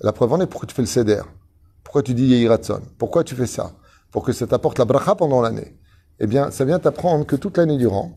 La 0.00 0.12
preuve 0.12 0.32
en 0.32 0.40
est 0.40 0.46
pourquoi 0.46 0.68
tu 0.68 0.74
fais 0.74 0.82
le 0.82 0.86
seder? 0.86 1.22
Pourquoi 1.82 2.04
tu 2.04 2.14
dis 2.14 2.26
Yehiratson? 2.26 2.82
Pourquoi 2.98 3.24
tu 3.24 3.34
fais 3.34 3.46
ça? 3.46 3.72
Pour 4.12 4.22
que 4.22 4.32
ça 4.32 4.46
t'apporte 4.46 4.78
la 4.78 4.84
bracha 4.84 5.16
pendant 5.16 5.40
l'année. 5.40 5.76
Eh 6.20 6.28
bien, 6.28 6.52
ça 6.52 6.64
vient 6.64 6.78
t'apprendre 6.78 7.26
que 7.26 7.34
toute 7.34 7.58
l'année 7.58 7.78
durant, 7.78 8.16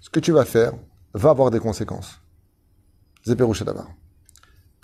ce 0.00 0.10
que 0.10 0.18
tu 0.18 0.32
vas 0.32 0.44
faire 0.44 0.72
va 1.14 1.30
avoir 1.30 1.52
des 1.52 1.60
conséquences. 1.60 2.20
Zeperouche 3.24 3.62
d'abord. 3.62 3.86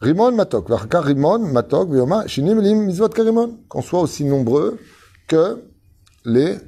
Rimon 0.02 0.32
matok. 0.32 0.68
Rimon 0.92 1.52
matok. 1.52 1.90
Vioma 1.90 2.26
shinim 2.26 2.60
lim 2.60 2.86
mizvot 2.86 3.10
karimon. 3.10 3.60
Qu'on 3.68 3.82
soit 3.82 4.00
aussi 4.00 4.24
nombreux 4.24 4.78
que 5.28 5.62
les 6.24 6.58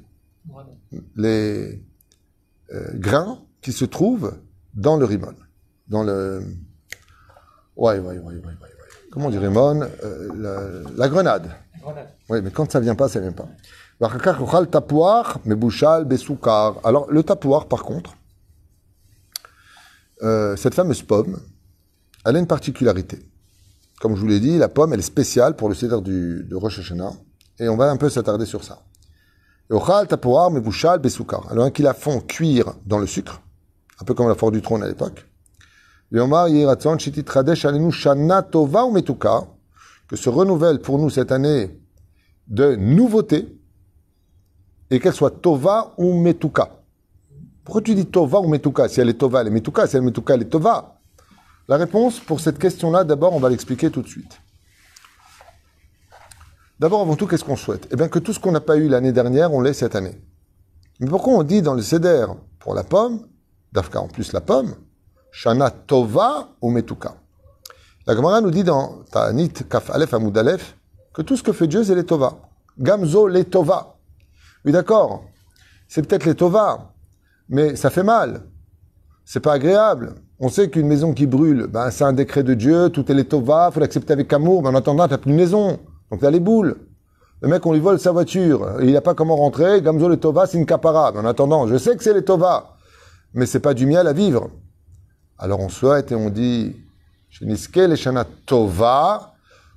les 1.16 1.82
euh, 2.72 2.90
grains 2.94 3.38
qui 3.60 3.72
se 3.72 3.84
trouvent 3.84 4.34
dans 4.74 4.96
le 4.96 5.04
rimon. 5.04 5.34
Dans 5.88 6.02
le. 6.02 6.42
Ouais, 7.76 7.98
ouais, 7.98 7.98
ouais, 7.98 8.18
ouais, 8.18 8.34
ouais. 8.34 8.44
ouais. 8.44 8.52
Comment 9.10 9.26
on 9.26 9.30
dit 9.30 9.38
rimon 9.38 9.82
Euh, 9.82 10.28
la, 10.36 10.90
la 10.96 11.08
grenade. 11.08 11.50
Grenade. 11.80 12.08
Oui, 12.30 12.40
mais 12.42 12.50
quand 12.50 12.70
ça 12.70 12.80
vient 12.80 12.94
pas, 12.94 13.08
ça 13.08 13.20
vient 13.20 13.32
pas. 13.32 13.48
Alors, 14.00 14.12
le 17.10 17.22
tapouar, 17.22 17.68
par 17.68 17.84
contre, 17.84 18.16
euh, 20.22 20.56
cette 20.56 20.74
fameuse 20.74 21.02
pomme, 21.02 21.40
elle 22.24 22.36
a 22.36 22.38
une 22.38 22.46
particularité. 22.46 23.18
Comme 24.00 24.16
je 24.16 24.20
vous 24.20 24.26
l'ai 24.26 24.40
dit, 24.40 24.58
la 24.58 24.68
pomme, 24.68 24.92
elle 24.92 24.98
est 24.98 25.02
spéciale 25.02 25.56
pour 25.56 25.68
le 25.68 25.74
céder 25.74 26.00
du, 26.00 26.44
de 26.44 26.56
Rosh 26.56 26.78
Hashanah. 26.78 27.12
Et 27.58 27.68
on 27.68 27.76
va 27.76 27.90
un 27.90 27.96
peu 27.96 28.08
s'attarder 28.10 28.46
sur 28.46 28.64
ça. 28.64 28.82
Alors, 29.70 29.90
un 29.90 31.70
qui 31.70 31.82
la 31.82 31.94
font 31.94 32.20
cuire 32.20 32.74
dans 32.84 32.98
le 32.98 33.06
sucre, 33.06 33.40
un 34.00 34.04
peu 34.04 34.12
comme 34.14 34.28
la 34.28 34.34
force 34.34 34.52
du 34.52 34.60
trône 34.60 34.82
à 34.82 34.88
l'époque. 34.88 35.26
Que 40.08 40.16
se 40.16 40.28
renouvelle 40.28 40.80
pour 40.80 40.98
nous 40.98 41.08
cette 41.08 41.32
année 41.32 41.80
de 42.46 42.76
nouveauté, 42.76 43.58
et 44.90 45.00
qu'elle 45.00 45.14
soit 45.14 45.30
tova 45.30 45.94
ou 45.96 46.12
metuka. 46.12 46.82
Pourquoi 47.64 47.80
tu 47.80 47.94
dis 47.94 48.06
tova 48.06 48.40
ou 48.40 48.48
metuka? 48.48 48.88
Si 48.88 49.00
elle 49.00 49.08
est 49.08 49.14
tova, 49.14 49.40
elle 49.40 49.46
est 49.46 49.50
metuka. 49.50 49.86
Si 49.86 49.96
elle 49.96 50.02
est 50.02 50.06
metuka, 50.06 50.34
elle 50.34 50.42
est 50.42 50.50
tova. 50.50 50.93
La 51.66 51.76
réponse 51.76 52.20
pour 52.20 52.40
cette 52.40 52.58
question-là, 52.58 53.04
d'abord, 53.04 53.32
on 53.32 53.40
va 53.40 53.48
l'expliquer 53.48 53.90
tout 53.90 54.02
de 54.02 54.08
suite. 54.08 54.40
D'abord, 56.78 57.00
avant 57.00 57.16
tout, 57.16 57.26
qu'est-ce 57.26 57.44
qu'on 57.44 57.56
souhaite? 57.56 57.88
Eh 57.90 57.96
bien, 57.96 58.08
que 58.08 58.18
tout 58.18 58.32
ce 58.32 58.40
qu'on 58.40 58.52
n'a 58.52 58.60
pas 58.60 58.76
eu 58.76 58.88
l'année 58.88 59.12
dernière, 59.12 59.52
on 59.52 59.60
l'ait 59.60 59.72
cette 59.72 59.94
année. 59.94 60.20
Mais 61.00 61.08
pourquoi 61.08 61.32
on 61.32 61.42
dit 61.42 61.62
dans 61.62 61.74
le 61.74 61.82
Seder, 61.82 62.26
pour 62.58 62.74
la 62.74 62.84
pomme, 62.84 63.26
d'Afka 63.72 64.00
en 64.00 64.08
plus 64.08 64.32
la 64.32 64.40
pomme, 64.40 64.74
Shana 65.30 65.70
Tova 65.70 66.50
ou 66.60 66.70
Metuka 66.70 67.16
La 68.06 68.14
Gemara 68.14 68.40
nous 68.40 68.50
dit 68.50 68.62
dans 68.62 69.02
Ta'anit 69.10 69.52
Kaf 69.52 69.90
Aleph 69.90 70.14
Amoud 70.14 70.36
Aleph 70.36 70.76
que 71.12 71.22
tout 71.22 71.36
ce 71.36 71.42
que 71.42 71.52
fait 71.52 71.66
Dieu, 71.66 71.82
c'est 71.82 71.94
les 71.94 72.04
Tova. 72.04 72.38
Gamzo 72.78 73.26
les 73.26 73.44
Tova. 73.44 73.96
Oui, 74.64 74.72
d'accord, 74.72 75.24
c'est 75.88 76.06
peut-être 76.06 76.24
les 76.24 76.34
Tova, 76.34 76.92
mais 77.48 77.76
ça 77.76 77.90
fait 77.90 78.02
mal. 78.02 78.42
C'est 79.24 79.40
pas 79.40 79.54
agréable. 79.54 80.14
On 80.40 80.48
sait 80.48 80.68
qu'une 80.68 80.88
maison 80.88 81.12
qui 81.12 81.26
brûle, 81.26 81.68
ben, 81.68 81.90
c'est 81.90 82.02
un 82.04 82.12
décret 82.12 82.42
de 82.42 82.54
Dieu, 82.54 82.88
tout 82.88 83.10
est 83.10 83.24
Tova, 83.24 83.70
faut 83.72 83.78
l'accepter 83.78 84.12
avec 84.12 84.32
amour, 84.32 84.62
mais 84.62 84.68
en 84.68 84.74
attendant, 84.74 85.06
t'as 85.06 85.18
plus 85.18 85.30
de 85.30 85.36
maison. 85.36 85.78
Donc 86.10 86.20
t'as 86.20 86.30
les 86.30 86.40
boules. 86.40 86.76
Le 87.40 87.48
mec, 87.48 87.64
on 87.66 87.72
lui 87.72 87.80
vole 87.80 88.00
sa 88.00 88.10
voiture, 88.10 88.78
il 88.82 88.92
n'a 88.92 89.00
pas 89.00 89.14
comment 89.14 89.36
rentrer, 89.36 89.80
Gamzo 89.80 90.08
les 90.08 90.16
Tova, 90.16 90.46
c'est 90.46 90.58
une 90.58 90.66
capara. 90.66 91.12
Mais 91.12 91.20
en 91.20 91.26
attendant, 91.26 91.68
je 91.68 91.76
sais 91.76 91.96
que 91.96 92.02
c'est 92.02 92.14
les 92.14 92.24
mais 93.34 93.46
c'est 93.46 93.60
pas 93.60 93.74
du 93.74 93.86
miel 93.86 94.06
à 94.06 94.12
vivre. 94.12 94.50
Alors 95.38 95.60
on 95.60 95.68
souhaite 95.68 96.10
et 96.10 96.14
on 96.14 96.30
dit, 96.30 96.74
Sheniske 97.30 97.76
les 97.76 97.96
Shana 97.96 98.24
Tova, 98.46 99.34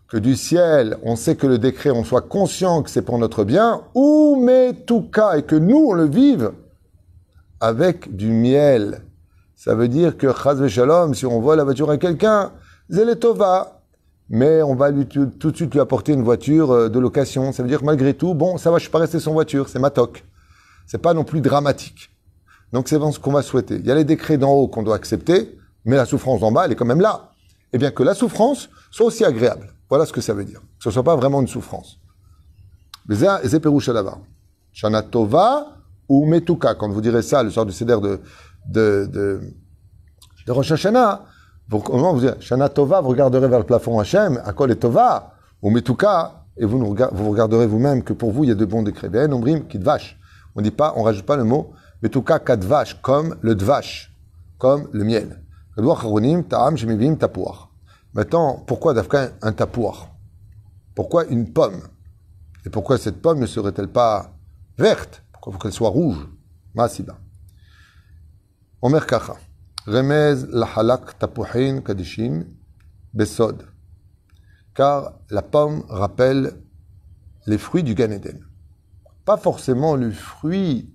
que 0.08 0.18
du 0.18 0.36
ciel, 0.36 0.98
on 1.04 1.16
sait 1.16 1.36
que 1.36 1.46
le 1.46 1.58
décret, 1.60 1.92
on 1.92 2.04
soit 2.04 2.22
conscient 2.22 2.82
que 2.82 2.90
c'est 2.90 3.02
pour 3.02 3.18
notre 3.18 3.44
bien, 3.44 3.82
ou 3.94 4.42
Metuka, 4.42 5.38
et 5.38 5.44
que 5.44 5.56
nous, 5.56 5.88
on 5.90 5.94
le 5.94 6.06
vive 6.06 6.52
avec 7.60 8.16
du 8.16 8.32
miel 8.32 9.02
Ça 9.68 9.76
veut 9.76 9.90
dire 9.90 10.16
que 10.16 10.32
Chaz 10.32 10.66
Shalom, 10.70 11.14
si 11.14 11.26
on 11.26 11.42
vole 11.42 11.58
la 11.58 11.66
voiture 11.66 11.90
à 11.90 11.98
quelqu'un, 11.98 12.54
Zeletova. 12.90 13.82
Mais 14.30 14.62
on 14.62 14.76
va 14.76 14.92
lui, 14.92 15.06
tout, 15.06 15.26
de 15.26 15.56
suite 15.58 15.74
lui 15.74 15.82
apporter 15.82 16.14
une 16.14 16.24
voiture 16.24 16.72
euh, 16.72 16.88
de 16.88 16.98
location. 17.00 17.52
Ça 17.52 17.64
veut 17.64 17.68
dire 17.68 17.82
que 17.82 17.86
malgré 17.86 18.14
tout, 18.14 18.34
bon, 18.34 18.58
ça 18.58 18.72
va, 18.72 18.78
je 18.78 18.84
suis 18.84 18.92
pas 18.92 19.00
resté 19.00 19.20
sans 19.20 19.34
voiture, 19.34 19.68
c'est 19.68 19.80
ma 19.80 19.90
toque. 19.90 20.24
C'est 20.86 21.00
pas 21.00 21.14
non 21.14 21.26
plus 21.26 21.42
dramatique. 21.42 22.12
Donc 22.72 22.88
c'est 22.88 22.98
ce 22.98 23.20
qu'on 23.20 23.34
va 23.34 23.42
souhaiter. 23.42 23.76
Il 23.76 23.86
y 23.86 23.92
a 23.92 23.96
les 23.96 24.06
décrets 24.06 24.38
d'en 24.38 24.52
haut 24.52 24.70
qu'on 24.70 24.84
doit 24.84 24.96
accepter, 24.96 25.60
mais 25.84 25.98
la 25.98 26.06
souffrance 26.06 26.40
d'en 26.40 26.54
bas, 26.54 26.64
elle 26.64 26.72
est 26.72 26.76
quand 26.76 26.86
même 26.86 27.02
là. 27.02 27.34
Et 27.74 27.78
bien 27.78 27.92
que 27.92 28.04
la 28.04 28.14
souffrance 28.14 28.70
soit 28.90 29.08
aussi 29.08 29.26
agréable. 29.26 29.74
Voilà 29.90 30.06
ce 30.06 30.14
que 30.14 30.22
ça 30.22 30.34
veut 30.34 30.46
dire. 30.46 30.62
Que 30.62 30.86
ce 30.86 30.92
soit 30.92 31.04
pas 31.04 31.18
vraiment 31.18 31.42
une 31.42 31.48
souffrance. 31.50 32.00
Shana 34.72 35.02
Tova 35.02 35.74
ou 36.08 36.26
Metuka. 36.26 36.76
Quand 36.76 36.88
vous 36.90 37.02
direz 37.02 37.22
ça, 37.22 37.44
le 37.44 37.50
soir 37.50 37.66
du 37.66 37.74
Seder 37.74 37.98
de, 38.02 38.22
de, 38.68 39.10
de, 39.12 39.42
de 40.46 40.52
Rosh 40.52 40.72
Hashanah, 40.72 41.26
vous, 41.70 41.80
vous 41.80 42.22
dites 42.22 42.40
Shana 42.42 42.70
Tova, 42.70 43.02
vous 43.02 43.10
regarderez 43.10 43.48
vers 43.48 43.60
le 43.60 43.66
plafond 43.66 44.00
Hachem, 44.00 44.42
à 44.46 44.54
quoi 44.54 44.70
est 44.70 44.76
Tova, 44.76 45.34
ou 45.62 45.70
Metuka, 45.70 46.46
et 46.56 46.66
vous, 46.66 46.80
vous 46.80 47.30
regarderez 47.30 47.68
vous-même 47.68 48.04
que 48.04 48.14
pour 48.14 48.32
vous, 48.32 48.46
il 48.46 48.48
y 48.48 48.52
a 48.52 48.56
de 48.56 48.66
bons 48.66 48.84
décrets. 48.84 49.10
Ben, 49.10 49.32
Ombrim, 49.34 49.68
Kidvash. 49.68 50.18
On 50.56 50.62
dit 50.62 50.72
pas, 50.72 50.94
on 50.96 51.04
rajoute 51.04 51.26
pas 51.26 51.36
le 51.36 51.44
mot 51.44 51.74
Metuka 52.02 52.40
Kadvash, 52.40 53.02
comme 53.02 53.36
le 53.42 53.56
Dvash, 53.56 54.14
comme 54.58 54.88
le 54.92 55.04
miel. 55.04 55.42
Maintenant, 58.14 58.64
pourquoi 58.66 58.94
d'Afghan 58.94 59.28
un 59.42 59.52
tapouar 59.52 60.16
Pourquoi 60.96 61.26
une 61.26 61.52
pomme? 61.52 61.82
Et 62.66 62.70
pourquoi 62.70 62.98
cette 62.98 63.22
pomme 63.22 63.40
ne 63.40 63.46
serait-elle 63.46 63.88
pas 63.88 64.32
verte? 64.78 65.24
Pourquoi 65.32 65.54
faut 65.54 65.60
qu'elle 65.60 65.72
soit 65.74 65.90
rouge? 65.90 66.28
Masiba. 66.74 67.18
Omer 68.84 69.08
Kacha. 69.08 69.38
Remez 69.88 70.46
lahalak 70.52 71.18
tapuhin 71.18 71.82
kadishin 71.82 72.46
besod. 73.12 73.64
Car 74.76 75.14
la 75.32 75.42
pomme 75.42 75.84
rappelle 75.90 76.54
les 77.48 77.58
fruits 77.58 77.82
du 77.82 77.96
Gan 77.96 78.12
Eden. 78.12 78.46
Pas 79.26 79.38
forcément 79.38 79.96
le 79.96 80.12
fruit 80.12 80.94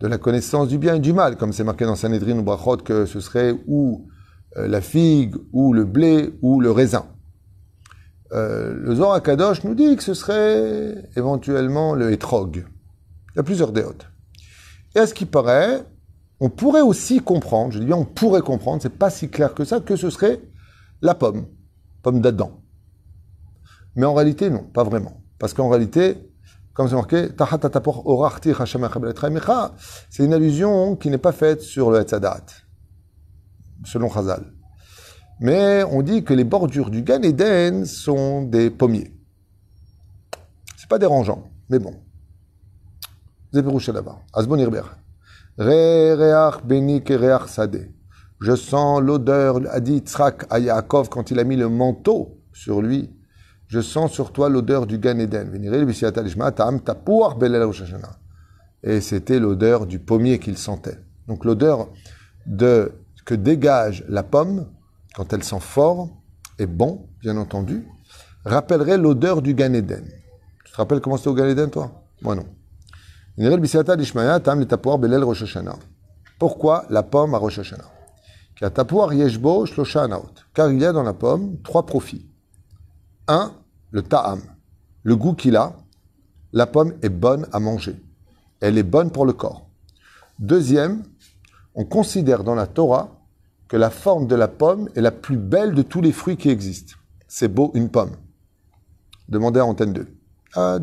de 0.00 0.08
la 0.08 0.18
connaissance 0.18 0.66
du 0.66 0.78
bien 0.78 0.96
et 0.96 0.98
du 0.98 1.12
mal, 1.12 1.36
comme 1.36 1.52
c'est 1.52 1.62
marqué 1.62 1.84
dans 1.84 1.94
Sanhedrin 1.94 2.36
ou 2.38 2.42
Brachot, 2.42 2.78
que 2.78 3.06
ce 3.06 3.20
serait 3.20 3.54
ou 3.68 4.08
euh, 4.56 4.66
la 4.66 4.80
figue, 4.80 5.36
ou 5.52 5.72
le 5.72 5.84
blé, 5.84 6.36
ou 6.42 6.60
le 6.60 6.72
raisin. 6.72 7.06
Euh, 8.32 8.74
le 8.74 8.96
Zohar 8.96 9.22
Kadosh 9.22 9.62
nous 9.62 9.76
dit 9.76 9.94
que 9.94 10.02
ce 10.02 10.14
serait 10.14 11.08
éventuellement 11.14 11.94
le 11.94 12.10
hétrog. 12.10 12.66
Il 13.34 13.36
y 13.36 13.38
a 13.38 13.44
plusieurs 13.44 13.70
déotes. 13.70 14.08
Et 14.96 14.98
à 14.98 15.06
ce 15.06 15.14
qui 15.14 15.26
paraît, 15.26 15.84
on 16.40 16.50
pourrait 16.50 16.80
aussi 16.80 17.20
comprendre, 17.20 17.72
je 17.72 17.78
dis 17.78 17.86
bien 17.86 17.96
on 17.96 18.04
pourrait 18.04 18.42
comprendre, 18.42 18.82
c'est 18.82 18.88
pas 18.90 19.10
si 19.10 19.28
clair 19.28 19.54
que 19.54 19.64
ça, 19.64 19.80
que 19.80 19.96
ce 19.96 20.10
serait 20.10 20.40
la 21.00 21.14
pomme, 21.14 21.46
pomme 22.02 22.20
d'Adam. 22.20 22.60
Mais 23.96 24.06
en 24.06 24.14
réalité, 24.14 24.50
non, 24.50 24.64
pas 24.64 24.82
vraiment. 24.82 25.22
Parce 25.38 25.54
qu'en 25.54 25.68
réalité, 25.68 26.16
comme 26.72 26.88
c'est 26.88 26.96
marqué, 26.96 27.28
c'est 30.10 30.24
une 30.24 30.32
allusion 30.32 30.96
qui 30.96 31.10
n'est 31.10 31.18
pas 31.18 31.32
faite 31.32 31.62
sur 31.62 31.90
le 31.90 32.00
Hetzadat, 32.00 32.44
selon 33.84 34.10
Chazal. 34.10 34.52
Mais 35.40 35.84
on 35.84 36.02
dit 36.02 36.24
que 36.24 36.34
les 36.34 36.44
bordures 36.44 36.90
du 36.90 37.02
Gan 37.02 37.22
Eden 37.22 37.84
sont 37.86 38.42
des 38.42 38.70
pommiers. 38.70 39.12
C'est 40.76 40.88
pas 40.88 40.98
dérangeant, 40.98 41.50
mais 41.68 41.78
bon. 41.78 41.94
Je 48.40 48.56
sens 48.56 49.00
l'odeur, 49.00 49.60
a 49.70 49.80
dit 49.80 49.98
Tzrak 49.98 50.46
à 50.50 50.82
quand 50.82 51.30
il 51.30 51.38
a 51.38 51.44
mis 51.44 51.56
le 51.56 51.68
manteau 51.68 52.40
sur 52.52 52.82
lui 52.82 53.10
je 53.74 53.80
sens 53.80 54.12
sur 54.12 54.32
toi 54.32 54.48
l'odeur 54.48 54.86
du 54.86 54.98
Gan 54.98 55.18
Eden. 55.18 55.50
Et 58.82 59.00
c'était 59.00 59.38
l'odeur 59.40 59.86
du 59.86 59.98
pommier 59.98 60.38
qu'il 60.38 60.58
sentait. 60.58 60.98
Donc 61.26 61.44
l'odeur 61.44 61.88
de 62.46 62.92
que 63.24 63.34
dégage 63.34 64.04
la 64.08 64.22
pomme 64.22 64.66
quand 65.16 65.32
elle 65.32 65.42
sent 65.42 65.60
fort 65.60 66.10
et 66.58 66.66
bon, 66.66 67.08
bien 67.20 67.36
entendu, 67.36 67.88
rappellerait 68.44 68.98
l'odeur 68.98 69.40
du 69.40 69.54
Gan 69.54 69.72
Eden. 69.72 70.04
Tu 70.64 70.72
te 70.72 70.76
rappelles 70.76 71.00
comment 71.00 71.16
c'était 71.16 71.30
au 71.30 71.34
Gan 71.34 71.46
Eden, 71.46 71.70
toi? 71.70 72.04
Moi 72.22 72.36
non. 72.36 72.46
Pourquoi 76.38 76.84
la 76.88 77.02
pomme 77.02 77.34
à 77.34 77.38
Rosh 77.38 77.58
Hashanah? 77.58 77.90
Car 80.54 80.70
il 80.70 80.80
y 80.80 80.84
a 80.84 80.92
dans 80.92 81.02
la 81.02 81.14
pomme 81.14 81.60
trois 81.62 81.84
profits. 81.84 82.30
Un, 83.26 83.52
le 83.90 84.02
ta'am, 84.02 84.40
le 85.02 85.16
goût 85.16 85.34
qu'il 85.34 85.56
a, 85.56 85.76
la 86.52 86.66
pomme 86.66 86.94
est 87.02 87.08
bonne 87.08 87.48
à 87.52 87.58
manger. 87.58 88.00
Elle 88.60 88.78
est 88.78 88.84
bonne 88.84 89.10
pour 89.10 89.26
le 89.26 89.32
corps. 89.32 89.68
Deuxième, 90.38 91.02
on 91.74 91.84
considère 91.84 92.44
dans 92.44 92.54
la 92.54 92.68
Torah 92.68 93.20
que 93.66 93.76
la 93.76 93.90
forme 93.90 94.28
de 94.28 94.36
la 94.36 94.46
pomme 94.46 94.88
est 94.94 95.00
la 95.00 95.10
plus 95.10 95.38
belle 95.38 95.74
de 95.74 95.82
tous 95.82 96.00
les 96.00 96.12
fruits 96.12 96.36
qui 96.36 96.50
existent. 96.50 96.94
C'est 97.26 97.48
beau, 97.48 97.72
une 97.74 97.88
pomme. 97.88 98.14
Demandez 99.28 99.58
à 99.58 99.66
Antenne 99.66 99.92
2. 99.92 100.06
Ah, 100.54 100.78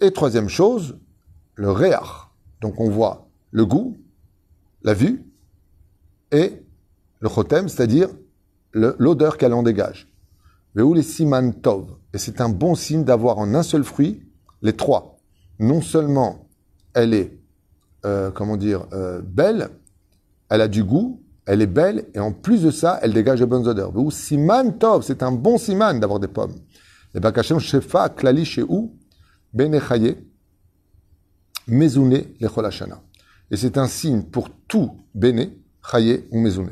Et 0.00 0.12
troisième 0.12 0.48
chose, 0.48 0.98
le 1.54 1.70
réach. 1.70 2.28
Donc 2.60 2.80
on 2.80 2.90
voit 2.90 3.28
le 3.50 3.66
goût, 3.66 3.96
la 4.82 4.94
vue 4.94 5.24
et 6.32 6.62
le 7.20 7.28
chotem, 7.28 7.68
c'est-à-dire 7.68 8.08
l'odeur 8.72 9.36
qu'elle 9.36 9.52
en 9.52 9.62
dégage 9.62 10.10
les 10.74 11.02
siman 11.02 11.52
tov. 11.52 11.96
Et 12.14 12.18
c'est 12.18 12.40
un 12.40 12.48
bon 12.48 12.74
signe 12.74 13.04
d'avoir 13.04 13.38
en 13.38 13.54
un 13.54 13.62
seul 13.62 13.84
fruit 13.84 14.22
les 14.62 14.72
trois. 14.72 15.18
Non 15.58 15.80
seulement 15.80 16.48
elle 16.94 17.14
est, 17.14 17.38
euh, 18.04 18.30
comment 18.30 18.56
dire, 18.56 18.86
euh, 18.92 19.20
belle, 19.22 19.70
elle 20.48 20.60
a 20.60 20.68
du 20.68 20.82
goût, 20.82 21.22
elle 21.46 21.62
est 21.62 21.66
belle, 21.66 22.06
et 22.14 22.18
en 22.18 22.32
plus 22.32 22.62
de 22.62 22.70
ça, 22.70 22.98
elle 23.02 23.12
dégage 23.12 23.40
de 23.40 23.44
bonnes 23.44 23.66
odeurs. 23.66 23.96
Ou 23.96 24.10
siman 24.10 24.76
tov, 24.78 25.02
c'est 25.02 25.22
un 25.22 25.32
bon 25.32 25.58
siman 25.58 25.98
d'avoir 25.98 26.20
des 26.20 26.28
pommes. 26.28 26.54
Et 27.14 27.20
bakachem 27.20 27.58
shefa 27.58 28.08
klali 28.08 28.44
shehu 28.44 28.90
benechaye 29.52 30.16
mezune 31.66 32.24
lecholashana. 32.40 33.02
Et 33.50 33.56
c'est 33.56 33.78
un 33.78 33.86
signe 33.86 34.22
pour 34.22 34.48
tout 34.68 34.92
bene, 35.14 35.50
chaye 35.90 36.24
ou 36.30 36.40
mezune. 36.40 36.70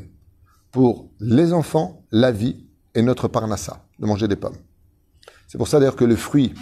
Pour 0.71 1.09
les 1.19 1.51
enfants, 1.53 2.05
la 2.11 2.31
vie 2.31 2.65
et 2.95 3.01
notre 3.01 3.27
parnassa 3.27 3.85
de 3.99 4.05
manger 4.05 4.27
des 4.27 4.35
pommes. 4.35 4.57
C'est 5.47 5.57
pour 5.57 5.67
ça 5.67 5.79
d'ailleurs 5.79 5.95
que 5.95 6.05
le 6.05 6.15
fruit 6.15 6.53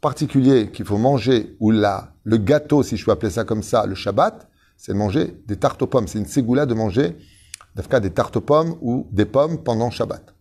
particulier 0.00 0.70
qu'il 0.70 0.84
faut 0.84 0.98
manger, 0.98 1.56
ou 1.60 1.70
la, 1.70 2.12
le 2.24 2.36
gâteau, 2.36 2.82
si 2.82 2.96
je 2.96 3.04
peux 3.04 3.10
appeler 3.10 3.30
ça 3.30 3.44
comme 3.44 3.62
ça, 3.62 3.84
le 3.86 3.94
Shabbat, 3.94 4.48
c'est 4.76 4.92
de 4.92 4.98
manger 4.98 5.34
des 5.46 5.56
tartes 5.56 5.82
aux 5.82 5.86
pommes. 5.86 6.06
C'est 6.06 6.18
une 6.18 6.26
ségoula 6.26 6.66
de 6.66 6.74
manger 6.74 7.16
des 7.74 8.10
tartes 8.10 8.36
aux 8.36 8.40
pommes 8.40 8.76
ou 8.80 9.08
des 9.12 9.24
pommes 9.24 9.62
pendant 9.62 9.90
Shabbat. 9.90 10.34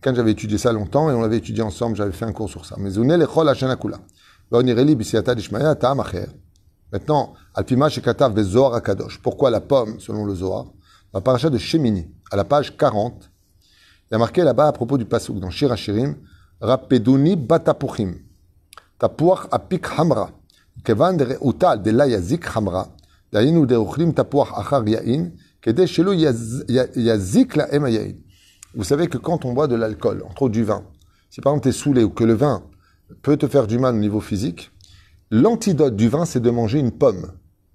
Quand 0.00 0.14
j'avais 0.14 0.32
étudié 0.32 0.58
ça 0.58 0.72
longtemps, 0.72 1.10
et 1.10 1.14
on 1.14 1.20
l'avait 1.20 1.38
étudié 1.38 1.62
ensemble, 1.62 1.96
j'avais 1.96 2.12
fait 2.12 2.24
un 2.24 2.32
cours 2.32 2.48
sur 2.48 2.64
ça. 2.64 2.76
Mais 2.78 2.90
Maintenant, 4.52 4.84
Alpima 7.54 7.88
Shekatav 7.88 8.34
Bezoar 8.34 8.74
Akadosh. 8.74 9.20
Pourquoi 9.22 9.48
la 9.50 9.60
pomme, 9.60 10.00
selon 10.00 10.24
le 10.24 10.34
Zohar 10.34 10.66
La 11.14 11.20
paracha 11.20 11.50
de 11.50 11.58
Shemini, 11.58 12.08
à 12.32 12.36
la 12.36 12.42
page 12.42 12.76
40, 12.76 13.30
il 14.10 14.12
y 14.12 14.14
a 14.16 14.18
marqué 14.18 14.42
là-bas 14.42 14.66
à 14.66 14.72
propos 14.72 14.98
du 14.98 15.04
pasouk 15.04 15.38
dans 15.38 15.50
Shir 15.50 15.70
Hashirim, 15.70 16.16
Rapeduni 16.60 17.36
batapuchim, 17.36 18.16
tapuach 18.98 19.46
apik 19.52 19.86
hamra, 19.96 20.30
kevan 20.84 21.16
de 21.16 21.24
reutal 21.24 21.80
de 21.80 21.92
la 21.92 22.08
yazik 22.08 22.44
hamra, 22.54 22.88
dayinu 23.32 23.66
de 23.66 23.76
uchlim 23.76 24.12
tapuach 24.12 24.52
achar 24.58 24.86
yain, 24.86 25.30
kede 25.62 25.86
shelo 25.86 26.12
yazik 26.12 27.54
la 27.56 27.72
ema 27.72 27.88
yain. 27.88 28.16
Vous 28.74 28.84
savez 28.84 29.06
que 29.06 29.16
quand 29.16 29.44
on 29.44 29.52
boit 29.52 29.68
de 29.68 29.76
l'alcool, 29.76 30.24
entre 30.28 30.42
autres 30.42 30.52
du 30.52 30.64
vin, 30.64 30.82
si 31.30 31.40
par 31.40 31.52
exemple 31.52 31.62
tu 31.62 31.68
es 31.68 31.72
saoulé 31.72 32.02
ou 32.02 32.10
que 32.10 32.24
le 32.24 32.34
vin 32.34 32.64
peut 33.22 33.36
te 33.36 33.46
faire 33.46 33.66
du 33.66 33.78
mal 33.78 33.94
au 33.94 33.98
niveau 33.98 34.20
physique, 34.20 34.70
l'antidote 35.30 35.96
du 35.96 36.08
vin, 36.08 36.24
c'est 36.24 36.40
de 36.40 36.50
manger 36.50 36.78
une 36.78 36.92
pomme. 36.92 37.32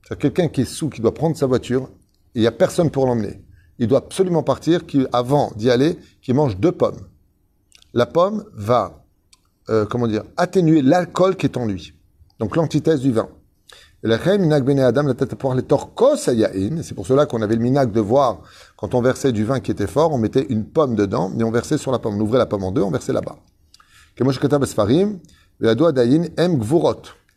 C'est 0.07 0.19
quelqu'un 0.19 0.47
qui 0.47 0.61
est 0.61 0.65
sous, 0.65 0.89
qui 0.89 1.01
doit 1.01 1.13
prendre 1.13 1.35
sa 1.35 1.45
voiture, 1.45 1.89
et 2.35 2.39
il 2.39 2.41
n'y 2.41 2.47
a 2.47 2.51
personne 2.51 2.91
pour 2.91 3.05
l'emmener 3.05 3.45
il 3.79 3.87
doit 3.87 3.99
absolument 3.99 4.43
partir, 4.43 4.81
avant 5.11 5.51
d'y 5.55 5.69
aller, 5.69 5.97
qu'il 6.21 6.35
mange 6.35 6.57
deux 6.57 6.71
pommes. 6.71 7.07
La 7.93 8.05
pomme 8.05 8.45
va, 8.53 9.05
euh, 9.69 9.85
comment 9.85 10.07
dire, 10.07 10.23
atténuer 10.37 10.81
l'alcool 10.81 11.35
qui 11.35 11.45
est 11.45 11.57
en 11.57 11.65
lui. 11.65 11.93
Donc 12.39 12.55
l'antithèse 12.55 13.01
du 13.01 13.11
vin. 13.11 13.27
C'est 14.03 14.19
pour 16.93 17.07
cela 17.07 17.25
qu'on 17.25 17.41
avait 17.41 17.55
le 17.55 17.61
minac 17.61 17.91
de 17.91 17.99
voir, 17.99 18.41
quand 18.77 18.93
on 18.93 19.01
versait 19.01 19.31
du 19.31 19.43
vin 19.43 19.59
qui 19.59 19.71
était 19.71 19.87
fort, 19.87 20.13
on 20.13 20.19
mettait 20.19 20.45
une 20.49 20.65
pomme 20.65 20.95
dedans, 20.95 21.31
et 21.37 21.43
on 21.43 21.51
versait 21.51 21.77
sur 21.77 21.91
la 21.91 21.99
pomme. 21.99 22.15
On 22.15 22.21
ouvrait 22.21 22.37
la 22.37 22.45
pomme 22.45 22.63
en 22.63 22.71
deux, 22.71 22.83
on 22.83 22.91
versait 22.91 23.13
là-bas. 23.13 23.37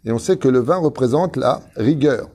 Et 0.05 0.13
on 0.13 0.19
sait 0.19 0.37
que 0.37 0.49
le 0.49 0.61
vin 0.61 0.77
représente 0.77 1.37
la 1.37 1.61
rigueur. 1.77 2.29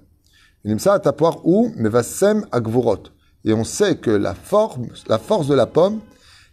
Et 3.46 3.54
on 3.54 3.64
sait 3.64 3.98
que 3.98 4.12
la 4.12 4.34
forme, 4.34 4.88
la 5.08 5.18
force 5.18 5.48
de 5.48 5.56
la 5.56 5.66
pomme, 5.66 6.00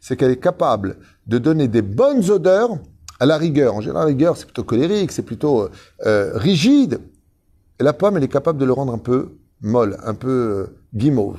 c'est 0.01 0.17
qu'elle 0.17 0.31
est 0.31 0.41
capable 0.41 0.97
de 1.27 1.39
donner 1.39 1.69
des 1.69 1.83
bonnes 1.83 2.29
odeurs 2.31 2.79
à 3.21 3.27
la 3.27 3.37
rigueur. 3.37 3.75
En 3.75 3.81
général, 3.81 4.03
la 4.03 4.09
rigueur, 4.09 4.37
c'est 4.37 4.47
plutôt 4.47 4.65
colérique, 4.65 5.13
c'est 5.13 5.23
plutôt 5.23 5.69
euh, 6.07 6.33
rigide. 6.35 7.01
Et 7.79 7.85
la 7.85 7.93
pomme, 7.93 8.17
elle 8.17 8.25
est 8.25 8.29
capable 8.29 8.59
de 8.59 8.65
le 8.65 8.73
rendre 8.73 8.93
un 8.93 8.99
peu 8.99 9.37
molle, 9.61 9.99
un 10.05 10.15
peu 10.15 10.29
euh, 10.29 10.67
guimauve. 10.95 11.39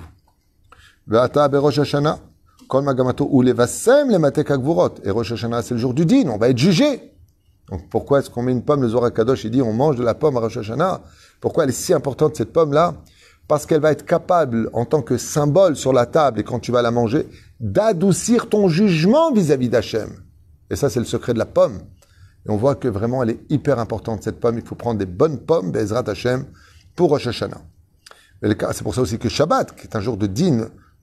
Kol 2.71 2.83
magamato 2.83 3.27
ou 3.29 3.41
levasem. 3.41 4.09
Et 5.03 5.09
Rosh 5.11 5.33
Hashanah, 5.33 5.61
c'est 5.61 5.73
le 5.73 5.79
jour 5.79 5.93
du 5.93 6.05
din, 6.05 6.29
on 6.29 6.37
va 6.37 6.47
être 6.47 6.57
jugé. 6.57 7.13
Donc 7.69 7.89
pourquoi 7.89 8.19
est-ce 8.19 8.29
qu'on 8.29 8.43
met 8.43 8.53
une 8.53 8.63
pomme, 8.63 8.81
le 8.81 8.87
Zohar 8.87 9.13
Kadosh, 9.13 9.43
il 9.43 9.51
dit 9.51 9.61
on 9.61 9.73
mange 9.73 9.97
de 9.97 10.03
la 10.03 10.13
pomme 10.13 10.37
à 10.37 10.39
Rosh 10.39 10.55
Hashanah? 10.55 11.01
Pourquoi 11.41 11.65
elle 11.65 11.71
est 11.71 11.73
si 11.73 11.93
importante 11.93 12.37
cette 12.37 12.53
pomme-là? 12.53 12.95
Parce 13.49 13.65
qu'elle 13.65 13.81
va 13.81 13.91
être 13.91 14.05
capable, 14.05 14.69
en 14.71 14.85
tant 14.85 15.01
que 15.01 15.17
symbole 15.17 15.75
sur 15.75 15.91
la 15.91 16.05
table 16.05 16.39
et 16.39 16.43
quand 16.43 16.59
tu 16.59 16.71
vas 16.71 16.81
la 16.81 16.91
manger, 16.91 17.27
d'adoucir 17.59 18.47
ton 18.47 18.69
jugement 18.69 19.33
vis-à-vis 19.33 19.67
d'Hachem. 19.67 20.09
Et 20.69 20.77
ça, 20.77 20.89
c'est 20.89 20.99
le 20.99 21.05
secret 21.05 21.33
de 21.33 21.39
la 21.39 21.45
pomme. 21.45 21.79
Et 22.45 22.49
on 22.49 22.55
voit 22.55 22.75
que 22.75 22.87
vraiment, 22.87 23.21
elle 23.21 23.31
est 23.31 23.41
hyper 23.49 23.79
importante, 23.79 24.23
cette 24.23 24.39
pomme. 24.39 24.57
Il 24.57 24.65
faut 24.65 24.75
prendre 24.75 24.97
des 24.97 25.05
bonnes 25.05 25.39
pommes, 25.39 25.71
Bezrat 25.71 26.05
Hashem, 26.07 26.45
pour 26.95 27.09
Rosh 27.09 27.27
Hashanah. 27.27 27.61
C'est 28.41 28.83
pour 28.83 28.95
ça 28.95 29.01
aussi 29.01 29.19
que 29.19 29.27
Shabbat, 29.27 29.75
qui 29.75 29.87
est 29.87 29.95
un 29.97 30.01
jour 30.01 30.15
de 30.15 30.27
Bezé 30.27 30.51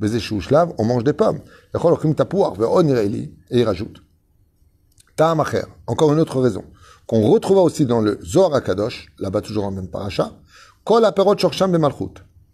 on 0.01 0.85
mange 0.85 1.05
des 1.05 1.13
pommes. 1.13 1.41
Et 1.75 3.59
il 3.59 3.65
rajoute. 3.65 4.03
Encore 5.87 6.13
une 6.13 6.21
autre 6.21 6.41
raison, 6.41 6.65
qu'on 7.07 7.23
retrouva 7.23 7.63
aussi 7.63 7.87
dans 7.87 8.01
le 8.01 8.19
Zohar 8.23 8.55
HaKadosh, 8.55 9.09
là-bas 9.19 9.41
toujours 9.41 9.65
en 9.65 9.71
même 9.71 9.89
paracha, 9.89 10.33
Kol 10.85 11.05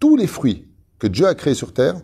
Tous 0.01 0.17
les 0.17 0.27
fruits 0.27 0.69
que 0.99 1.07
Dieu 1.07 1.27
a 1.27 1.35
créés 1.35 1.55
sur 1.55 1.73
terre 1.73 2.01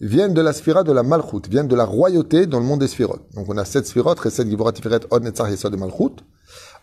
viennent 0.00 0.34
de 0.34 0.40
la 0.42 0.52
sphira 0.52 0.84
de 0.84 0.92
la 0.92 1.02
Malchut, 1.02 1.48
viennent 1.48 1.68
de 1.68 1.74
la 1.74 1.84
royauté 1.84 2.46
dans 2.46 2.60
le 2.60 2.66
monde 2.66 2.80
des 2.80 2.88
sphirot. 2.88 3.18
Donc 3.34 3.46
on 3.48 3.56
a 3.56 3.64
sept 3.64 3.86
sphirot, 3.86 4.14
Chesed, 4.22 4.48
Givorat, 4.48 4.72
Tiferet, 4.72 5.00
Od, 5.10 5.22
Netzach, 5.22 5.48
Yesod 5.48 5.72
de 5.72 5.78
Malchut. 5.78 6.16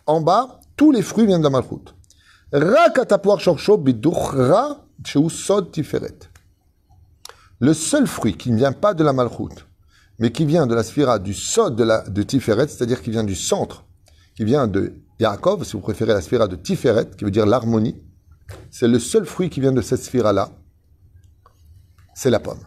En 0.07 0.21
bas, 0.21 0.59
tous 0.75 0.91
les 0.91 1.01
fruits 1.01 1.27
viennent 1.27 1.41
de 1.41 1.45
la 1.45 1.51
Malchut. 1.51 1.93
Rakatapuar 2.51 3.39
Shorsho 3.39 3.77
Biduchra 3.77 4.85
Sod 5.29 5.71
Tiferet 5.71 6.32
Le 7.62 7.75
seul 7.75 8.06
fruit 8.06 8.37
qui 8.37 8.50
ne 8.50 8.56
vient 8.56 8.72
pas 8.72 8.94
de 8.94 9.02
la 9.02 9.12
Malchut, 9.12 9.66
mais 10.18 10.30
qui 10.30 10.44
vient 10.44 10.66
de 10.66 10.75
la 10.75 10.82
sphira 10.82 11.18
du 11.18 11.34
Sod 11.34 11.76
de, 11.76 11.84
la, 11.84 12.02
de 12.08 12.22
Tiferet, 12.22 12.68
c'est-à-dire 12.68 13.02
qui 13.02 13.10
vient 13.10 13.25
du 13.25 13.34
centre, 13.34 13.84
qui 14.37 14.44
vient 14.44 14.66
de 14.66 14.94
Yaakov, 15.18 15.64
si 15.64 15.72
vous 15.72 15.80
préférez 15.80 16.12
la 16.12 16.20
sphira 16.20 16.46
de 16.48 16.56
Tiferet, 16.56 17.10
qui 17.16 17.25
veut 17.25 17.30
dire 17.30 17.46
l'harmonie, 17.46 17.96
c'est 18.70 18.88
le 18.88 18.98
seul 18.98 19.26
fruit 19.26 19.50
qui 19.50 19.60
vient 19.60 19.72
de 19.72 19.80
cette 19.80 20.02
sphira-là, 20.02 20.50
c'est 22.14 22.30
la 22.30 22.40
pomme. 22.40 22.64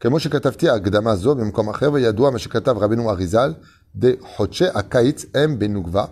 כמו 0.00 0.20
שכתבתי 0.20 0.68
הקדמה 0.68 1.16
זו 1.16 1.34
במקום 1.34 1.68
אחר, 1.68 1.92
וידוע 1.92 2.30
מה 2.30 2.38
שכתב 2.38 2.78
רבינו 2.78 3.10
אריזל, 3.10 3.54
דחודשי 3.96 4.64
הקיץ 4.74 5.24
הם 5.34 5.58
בנוגבה. 5.58 6.04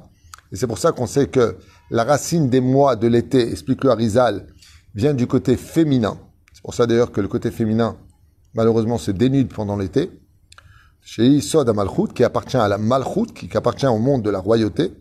Et 0.53 0.57
c'est 0.57 0.67
pour 0.67 0.79
ça 0.79 0.93
qu'on 0.93 1.07
sait 1.07 1.29
que 1.29 1.57
la 1.91 2.05
racine 2.05 2.49
des 2.51 2.61
mois 2.61 2.95
de 2.95 3.07
l'été, 3.07 3.51
explique 3.51 3.85
le 3.85 3.91
Harizal, 3.91 4.47
vient 4.95 5.15
du 5.15 5.27
côté 5.27 5.57
féminin. 5.57 6.19
C'est 6.58 6.64
pour 6.64 6.74
ça 6.74 6.88
d'ailleurs 6.88 7.12
que 7.12 7.22
le 7.22 7.28
côté 7.28 7.52
féminin 7.52 7.96
malheureusement 8.56 8.98
se 8.98 9.12
dénude 9.12 9.54
pendant 9.54 9.78
l'été. 9.78 10.10
Chez 11.02 11.28
Isod 11.28 11.70
Malchut, 11.70 12.12
qui 12.16 12.24
appartient 12.24 12.58
à 12.58 12.68
la 12.68 12.80
Malchut, 12.80 13.32
qui, 13.32 13.56
appartient 13.56 13.86
au 13.86 14.00
monde 14.00 14.24
de 14.24 14.32
la 14.32 14.40
royauté. 14.40 14.92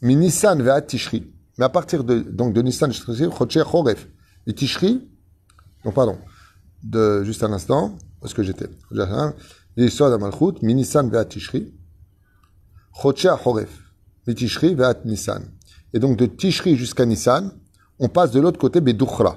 Mi 0.00 0.16
Nissan 0.16 0.62
Ve'at 0.62 0.80
Tishri. 0.80 1.30
Mais 1.58 1.66
à 1.66 1.68
partir 1.68 2.02
de, 2.02 2.20
donc 2.20 2.54
de 2.54 2.62
Nissan, 2.62 2.90
Chocher 2.90 3.62
Choref. 3.62 4.08
Et 4.46 4.54
Tishri, 4.54 5.06
non 5.84 5.92
pardon, 5.92 6.16
de, 6.82 7.22
juste 7.24 7.42
un 7.42 7.52
instant, 7.52 7.98
où 8.22 8.24
est-ce 8.24 8.34
que 8.34 8.42
j'étais? 8.42 8.70
Isod 9.76 10.18
Malchut, 10.18 10.62
Mi 10.62 10.74
Nissan 10.74 11.10
Ve'at 11.10 11.26
Tishri. 11.26 11.74
Chocher 13.02 13.34
Choref. 13.44 13.68
Mi 14.26 14.34
Tishri 14.34 14.74
Ve'at 14.74 15.04
Nissan. 15.04 15.42
Et 15.92 15.98
donc 15.98 16.16
de 16.16 16.24
Tishri 16.24 16.74
jusqu'à 16.74 17.04
Nissan, 17.04 17.52
on 17.98 18.08
passe 18.08 18.30
de 18.30 18.40
l'autre 18.40 18.58
côté 18.58 18.80
Bedukhra. 18.80 19.36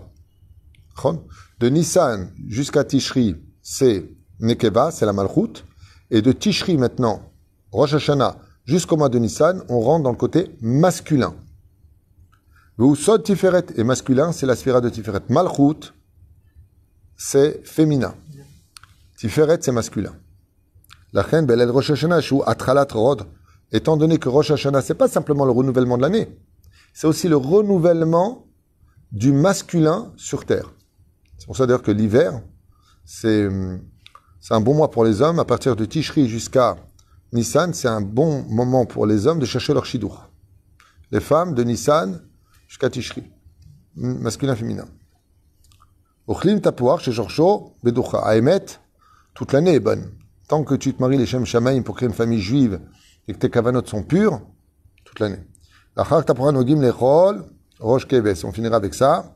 De 1.60 1.70
Nissan 1.70 2.32
jusqu'à 2.48 2.84
Tishri, 2.84 3.38
c'est 3.62 4.10
Nekeva, 4.39 4.91
c'est 4.91 5.06
la 5.06 5.13
Malchut. 5.13 5.63
Et 6.12 6.22
de 6.22 6.32
Tishri 6.34 6.78
maintenant, 6.78 7.32
Rosh 7.72 7.94
Hashanah, 7.94 8.38
jusqu'au 8.65 8.98
mois 8.98 9.10
de 9.10 9.20
Nissan, 9.20 9.63
on 9.70 9.80
rentre 9.80 10.04
dans 10.04 10.12
le 10.12 10.18
côté 10.18 10.56
masculin. 10.62 11.34
Sod 12.96 13.24
Tiferet 13.24 13.68
et 13.78 13.86
masculin, 13.86 14.34
c'est 14.34 14.46
la 14.46 14.56
sphira 14.56 14.82
de 14.82 14.89
Tiferet. 14.89 15.22
Malchut, 15.30 15.94
c'est 17.15 17.65
féminin. 17.65 18.15
Tiferet, 19.18 19.60
c'est 19.62 19.72
masculin. 19.72 20.13
La 21.13 21.22
reine 21.22 21.46
Belel 21.46 21.70
Rosh 21.72 21.91
Hashanah, 21.91 22.20
Atralat 22.46 22.88
Rod, 22.91 23.28
étant 23.72 23.96
donné 23.96 24.18
que 24.18 24.28
Rosh 24.28 24.52
Hashanah, 24.52 24.82
c'est 24.82 24.96
pas 24.96 25.08
simplement 25.08 25.46
le 25.46 25.52
renouvellement 25.52 25.96
de 25.96 26.02
l'année, 26.02 26.38
c'est 26.94 27.08
aussi 27.08 27.30
le 27.30 27.38
renouvellement 27.38 28.46
du 29.13 29.32
masculin 29.32 30.12
sur 30.18 30.44
terre. 30.46 30.74
C'est 31.45 31.49
pour 31.49 31.58
ça 31.58 31.67
d'ailleurs 31.67 31.84
que 31.84 31.91
l'hiver, 31.91 32.41
c'est 33.03 33.47
un 34.49 34.62
bon 34.62 34.73
mois 34.73 34.89
pour 34.89 35.05
les 35.05 35.21
hommes. 35.21 35.38
À 35.38 35.45
partir 35.45 35.75
de 35.75 35.86
Tishri 35.86 36.27
jusqu'à 36.27 36.75
Nissan, 37.34 37.71
c'est 37.71 37.88
un 37.88 38.01
bon 38.01 38.41
moment 38.49 38.88
pour 38.88 39.05
les 39.05 39.27
hommes 39.27 39.38
de 39.38 39.45
chercher 39.45 39.75
leur 39.75 39.86
shidur. 39.86 40.31
Les 41.12 41.19
femmes 41.19 41.53
de 41.53 41.63
Nissan 41.63 42.19
jusqu'à 42.67 42.89
Tishri, 42.89 43.31
masculin, 43.95 44.55
féminin. 44.55 44.88
Ochlim 46.25 46.62
tapouar 46.62 46.99
chez 46.99 47.12
Georgio, 47.12 47.75
Bedoucha. 47.84 48.25
À 48.25 48.36
Emet, 48.38 48.65
toute 49.36 49.53
l'année 49.53 49.75
est 49.75 49.79
bonne. 49.79 50.13
Tant 50.47 50.63
que 50.63 50.73
tu 50.73 50.95
te 50.95 50.99
maries 50.99 51.19
les 51.19 51.27
Shem 51.27 51.45
Shamaim 51.45 51.84
pour 51.84 51.95
créer 51.95 52.10
une 52.10 52.15
famille 52.15 52.41
juive 52.41 52.81
et 53.27 53.34
que 53.34 53.38
tes 53.38 53.51
cavanotes 53.51 53.88
sont 53.88 54.01
pures, 54.01 54.41
toute 55.03 55.19
l'année. 55.19 55.45
Lachar 55.95 56.25
tapouar 56.25 56.51
nogim 56.53 56.81
lechol, 56.81 57.45
roche 57.79 58.08
keves. 58.08 58.43
On 58.45 58.51
finira 58.51 58.77
avec 58.77 58.95
ça. 58.95 59.36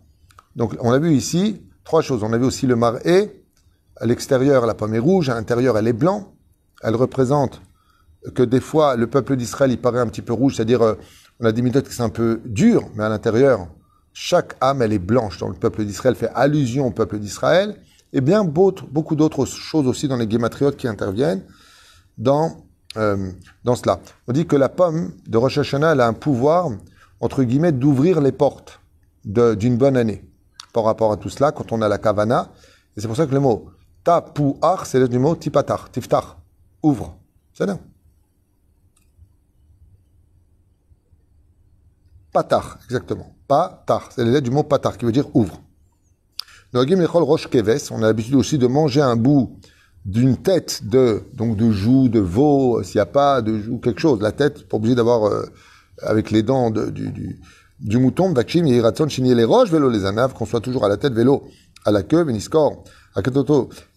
Donc, 0.55 0.75
on 0.79 0.91
a 0.91 0.97
vu 0.97 1.13
ici 1.13 1.67
trois 1.89 2.03
choses. 2.03 2.21
On 2.21 2.31
a 2.33 2.37
vu 2.37 2.45
aussi 2.45 2.67
le 2.67 2.75
maré 2.75 3.43
à 3.97 4.05
l'extérieur, 4.05 4.67
la 4.67 4.75
pomme 4.75 4.93
est 4.93 4.99
rouge, 4.99 5.27
à 5.29 5.33
l'intérieur, 5.33 5.75
elle 5.75 5.87
est 5.87 5.99
blanche. 6.05 6.23
Elle 6.83 6.95
représente 6.95 7.63
que 8.35 8.43
des 8.43 8.59
fois, 8.59 8.95
le 8.95 9.07
peuple 9.07 9.35
d'Israël, 9.35 9.71
il 9.71 9.81
paraît 9.81 9.99
un 9.99 10.05
petit 10.05 10.21
peu 10.21 10.31
rouge, 10.31 10.55
c'est-à-dire, 10.55 10.83
euh, 10.83 10.93
on 11.39 11.45
a 11.45 11.51
des 11.51 11.63
méthodes 11.63 11.87
qui 11.87 11.95
sont 11.95 12.03
un 12.03 12.09
peu 12.09 12.41
dures, 12.45 12.87
mais 12.93 13.03
à 13.03 13.09
l'intérieur, 13.09 13.67
chaque 14.13 14.55
âme, 14.61 14.83
elle 14.83 14.93
est 14.93 14.99
blanche. 14.99 15.39
Donc, 15.39 15.53
le 15.53 15.59
peuple 15.59 15.83
d'Israël 15.83 16.13
fait 16.13 16.29
allusion 16.35 16.85
au 16.85 16.91
peuple 16.91 17.17
d'Israël. 17.17 17.81
Et 18.13 18.21
bien, 18.21 18.43
beaucoup 18.43 19.15
d'autres 19.15 19.45
choses 19.45 19.87
aussi 19.87 20.07
dans 20.07 20.17
les 20.17 20.27
guématriotes 20.27 20.77
qui 20.77 20.87
interviennent 20.87 21.43
dans, 22.19 22.67
euh, 22.97 23.31
dans 23.63 23.75
cela. 23.75 23.99
On 24.27 24.31
dit 24.31 24.45
que 24.45 24.55
la 24.55 24.69
pomme 24.69 25.13
de 25.27 25.37
Rosh 25.39 25.57
Hashanah, 25.57 25.93
elle 25.93 26.01
a 26.01 26.07
un 26.07 26.13
pouvoir, 26.13 26.69
entre 27.19 27.41
guillemets, 27.43 27.71
d'ouvrir 27.71 28.21
les 28.21 28.31
portes 28.31 28.79
d'une 29.25 29.77
bonne 29.77 29.97
année. 29.97 30.28
Par 30.73 30.83
rapport 30.83 31.11
à 31.11 31.17
tout 31.17 31.29
cela, 31.29 31.51
quand 31.51 31.71
on 31.71 31.81
a 31.81 31.87
la 31.87 31.97
kavana, 31.97 32.51
et 32.95 33.01
c'est 33.01 33.07
pour 33.07 33.17
ça 33.17 33.25
que 33.25 33.33
le 33.33 33.39
mot 33.39 33.69
Tapouach, 34.03 34.85
c'est 34.85 34.99
le 34.99 35.19
mot 35.19 35.35
tipatar, 35.35 35.91
tiftar, 35.91 36.39
ouvre. 36.83 37.17
C'est 37.53 37.65
là. 37.65 37.77
Patar, 42.31 42.79
exactement. 42.85 43.35
Patar, 43.47 44.09
c'est 44.11 44.23
le 44.23 44.41
du 44.41 44.51
mot 44.51 44.63
patar 44.63 44.97
qui 44.97 45.05
veut 45.05 45.11
dire 45.11 45.35
ouvre. 45.35 45.61
on 46.73 46.79
a 46.79 48.01
l'habitude 48.01 48.35
aussi 48.35 48.57
de 48.57 48.67
manger 48.67 49.01
un 49.01 49.15
bout 49.15 49.59
d'une 50.05 50.37
tête 50.37 50.87
de, 50.87 51.23
donc 51.33 51.57
de 51.57 51.71
joue, 51.71 52.07
de 52.07 52.19
veau, 52.19 52.81
s'il 52.83 52.95
n'y 52.95 53.01
a 53.01 53.05
pas 53.05 53.41
de 53.41 53.59
joue, 53.59 53.79
quelque 53.79 53.99
chose. 53.99 54.21
La 54.21 54.31
tête, 54.31 54.67
pas 54.67 54.77
obligé 54.77 54.95
d'avoir, 54.95 55.25
euh, 55.25 55.45
avec 56.01 56.31
les 56.31 56.43
dents 56.43 56.69
du, 56.69 57.11
du, 57.11 57.39
du 57.79 57.97
mouton, 57.97 58.33
Vakshim, 58.33 58.65
Yiratzon, 58.65 59.07
Chinier 59.07 59.35
les 59.35 59.45
roches, 59.45 59.71
vélo 59.71 59.89
les 59.89 60.05
anaves, 60.05 60.33
qu'on 60.33 60.45
soit 60.45 60.61
toujours 60.61 60.85
à 60.85 60.89
la 60.89 60.97
tête, 60.97 61.13
vélo 61.13 61.43
à 61.85 61.91
la 61.91 62.03
queue, 62.03 62.23
Veniskor. 62.23 62.83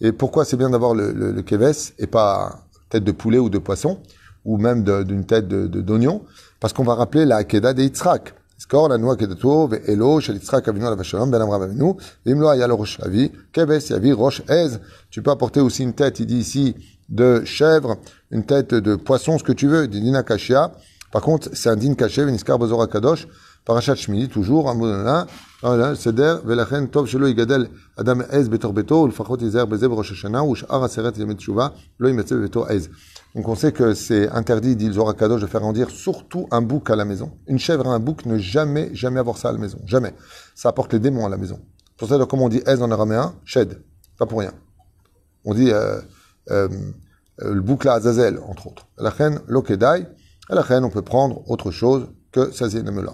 Et 0.01 0.11
pourquoi 0.11 0.43
c'est 0.43 0.57
bien 0.57 0.69
d'avoir 0.69 0.95
le, 0.95 1.11
le, 1.11 1.31
le 1.31 1.41
keves 1.43 1.93
et 1.99 2.07
pas 2.07 2.65
tête 2.89 3.03
de 3.03 3.11
poulet 3.11 3.37
ou 3.37 3.49
de 3.49 3.57
poisson, 3.59 3.99
ou 4.43 4.57
même 4.57 4.83
d'une 4.83 5.25
tête 5.25 5.47
d'oignon? 5.47 6.23
Parce 6.59 6.73
qu'on 6.73 6.83
va 6.83 6.95
rappeler 6.95 7.25
la 7.25 7.37
Akeda 7.37 7.73
de 7.73 7.83
Yitzhak. 7.83 8.33
Skor, 8.57 8.87
la 8.87 8.97
noix 8.97 9.15
kedato, 9.17 9.67
ve'elo, 9.67 10.19
shel 10.19 10.35
Yitzhak 10.35 10.67
avinu 10.67 10.85
la 10.85 10.95
vachalom, 10.95 11.29
ben 11.29 11.41
avinu, 11.41 11.93
vimlo 12.25 12.47
ayal 12.47 12.71
rosh 12.71 12.99
avi, 13.01 13.31
keves 13.51 13.89
yavi 13.89 14.13
rosh 14.13 14.41
ez. 14.47 14.79
Tu 15.09 15.21
peux 15.21 15.31
apporter 15.31 15.59
aussi 15.59 15.83
une 15.83 15.93
tête, 15.93 16.19
il 16.19 16.25
dit 16.25 16.37
ici, 16.37 16.75
de 17.09 17.43
chèvre, 17.45 17.97
une 18.31 18.45
tête 18.45 18.73
de 18.73 18.95
poisson, 18.95 19.37
ce 19.37 19.43
que 19.43 19.51
tu 19.51 19.67
veux, 19.67 19.87
kashia, 20.23 20.71
Par 21.11 21.21
contre, 21.21 21.49
c'est 21.53 21.69
un 21.69 21.75
din 21.75 21.93
caché, 21.93 22.25
Veniskar 22.25 22.57
Bozora 22.57 22.87
Kadosh, 22.87 23.27
Parashat 23.65 23.95
Shmini, 23.95 24.27
toujours, 24.27 24.73
là, 24.73 25.25
Seder, 25.95 26.37
Velachen 26.43 26.89
Tov 26.89 27.07
Shelo 27.07 27.27
Yigadel 27.27 27.69
Adam 27.95 28.21
Ez 28.29 28.49
Betor 28.49 28.73
Beto, 28.73 29.05
Ulfachot 29.05 29.37
Izer 29.37 29.65
Bezeb 29.67 29.93
Rosh 29.93 30.11
Hashanah, 30.11 30.43
ou 30.43 30.55
Sh'ar 30.55 30.83
Aseret 30.83 31.17
Yemet 31.17 31.35
Tshuva, 31.35 31.73
Lo 31.97 32.09
Yimetze 32.09 32.33
Beto 32.33 32.67
Ez. 32.67 32.89
Donc 33.35 33.47
on 33.47 33.55
sait 33.55 33.71
que 33.71 33.93
c'est 33.93 34.29
interdit, 34.29 34.75
dit 34.75 34.87
le 34.87 34.93
Zohar 34.93 35.15
Kadosh, 35.15 35.41
de 35.41 35.47
faire 35.47 35.61
grandir 35.61 35.89
surtout 35.89 36.47
un 36.51 36.61
bouc 36.61 36.89
à 36.89 36.97
la 36.97 37.05
maison. 37.05 37.31
Une 37.47 37.57
chèvre 37.57 37.85
et 37.85 37.89
un 37.89 37.99
bouc, 37.99 38.25
ne 38.25 38.37
jamais, 38.37 38.93
jamais 38.93 39.19
avoir 39.19 39.37
ça 39.37 39.49
à 39.49 39.51
la 39.53 39.57
maison. 39.57 39.79
Jamais. 39.85 40.13
Ça 40.55 40.69
apporte 40.69 40.91
les 40.91 40.99
démons 40.99 41.25
à 41.25 41.29
la 41.29 41.37
maison. 41.37 41.59
Pour 41.97 42.09
ça, 42.09 42.17
comme 42.25 42.41
on 42.41 42.49
dit 42.49 42.61
Ez 42.65 42.81
en 42.81 42.91
araméen, 42.91 43.33
Shed. 43.45 43.81
Pas 44.19 44.25
pour 44.25 44.39
rien. 44.39 44.51
On 45.45 45.53
dit 45.53 45.71
euh, 45.71 46.01
euh, 46.51 46.67
le 47.37 47.61
bouc 47.61 47.85
à 47.85 47.93
Azazel, 47.93 48.39
entre 48.45 48.67
autres. 48.67 48.87
La 48.97 49.09
reine, 49.09 49.39
Lokedai. 49.47 50.05
À 50.49 50.55
la 50.55 50.61
reine, 50.61 50.83
on 50.83 50.89
peut 50.89 51.01
prendre 51.01 51.49
autre 51.49 51.71
chose 51.71 52.07
que 52.33 52.51
Sazienamela. 52.51 53.13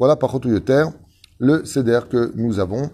Voilà, 0.00 0.16
par 0.16 0.30
contre, 0.30 0.48
le 1.38 1.64
CDR 1.66 2.08
que 2.08 2.32
nous 2.34 2.58
avons, 2.58 2.90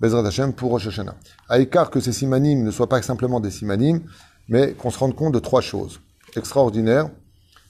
Bezrat 0.00 0.26
Hashem, 0.26 0.54
pour 0.54 0.70
Rosh 0.70 0.86
Hashanah. 0.86 1.14
À 1.50 1.58
écart 1.58 1.90
que 1.90 2.00
ces 2.00 2.12
simanim 2.12 2.64
ne 2.64 2.70
soient 2.70 2.88
pas 2.88 3.02
simplement 3.02 3.40
des 3.40 3.50
simanim, 3.50 4.00
mais 4.48 4.72
qu'on 4.72 4.90
se 4.90 4.98
rende 4.98 5.14
compte 5.14 5.34
de 5.34 5.38
trois 5.38 5.60
choses 5.60 6.00
extraordinaires 6.34 7.10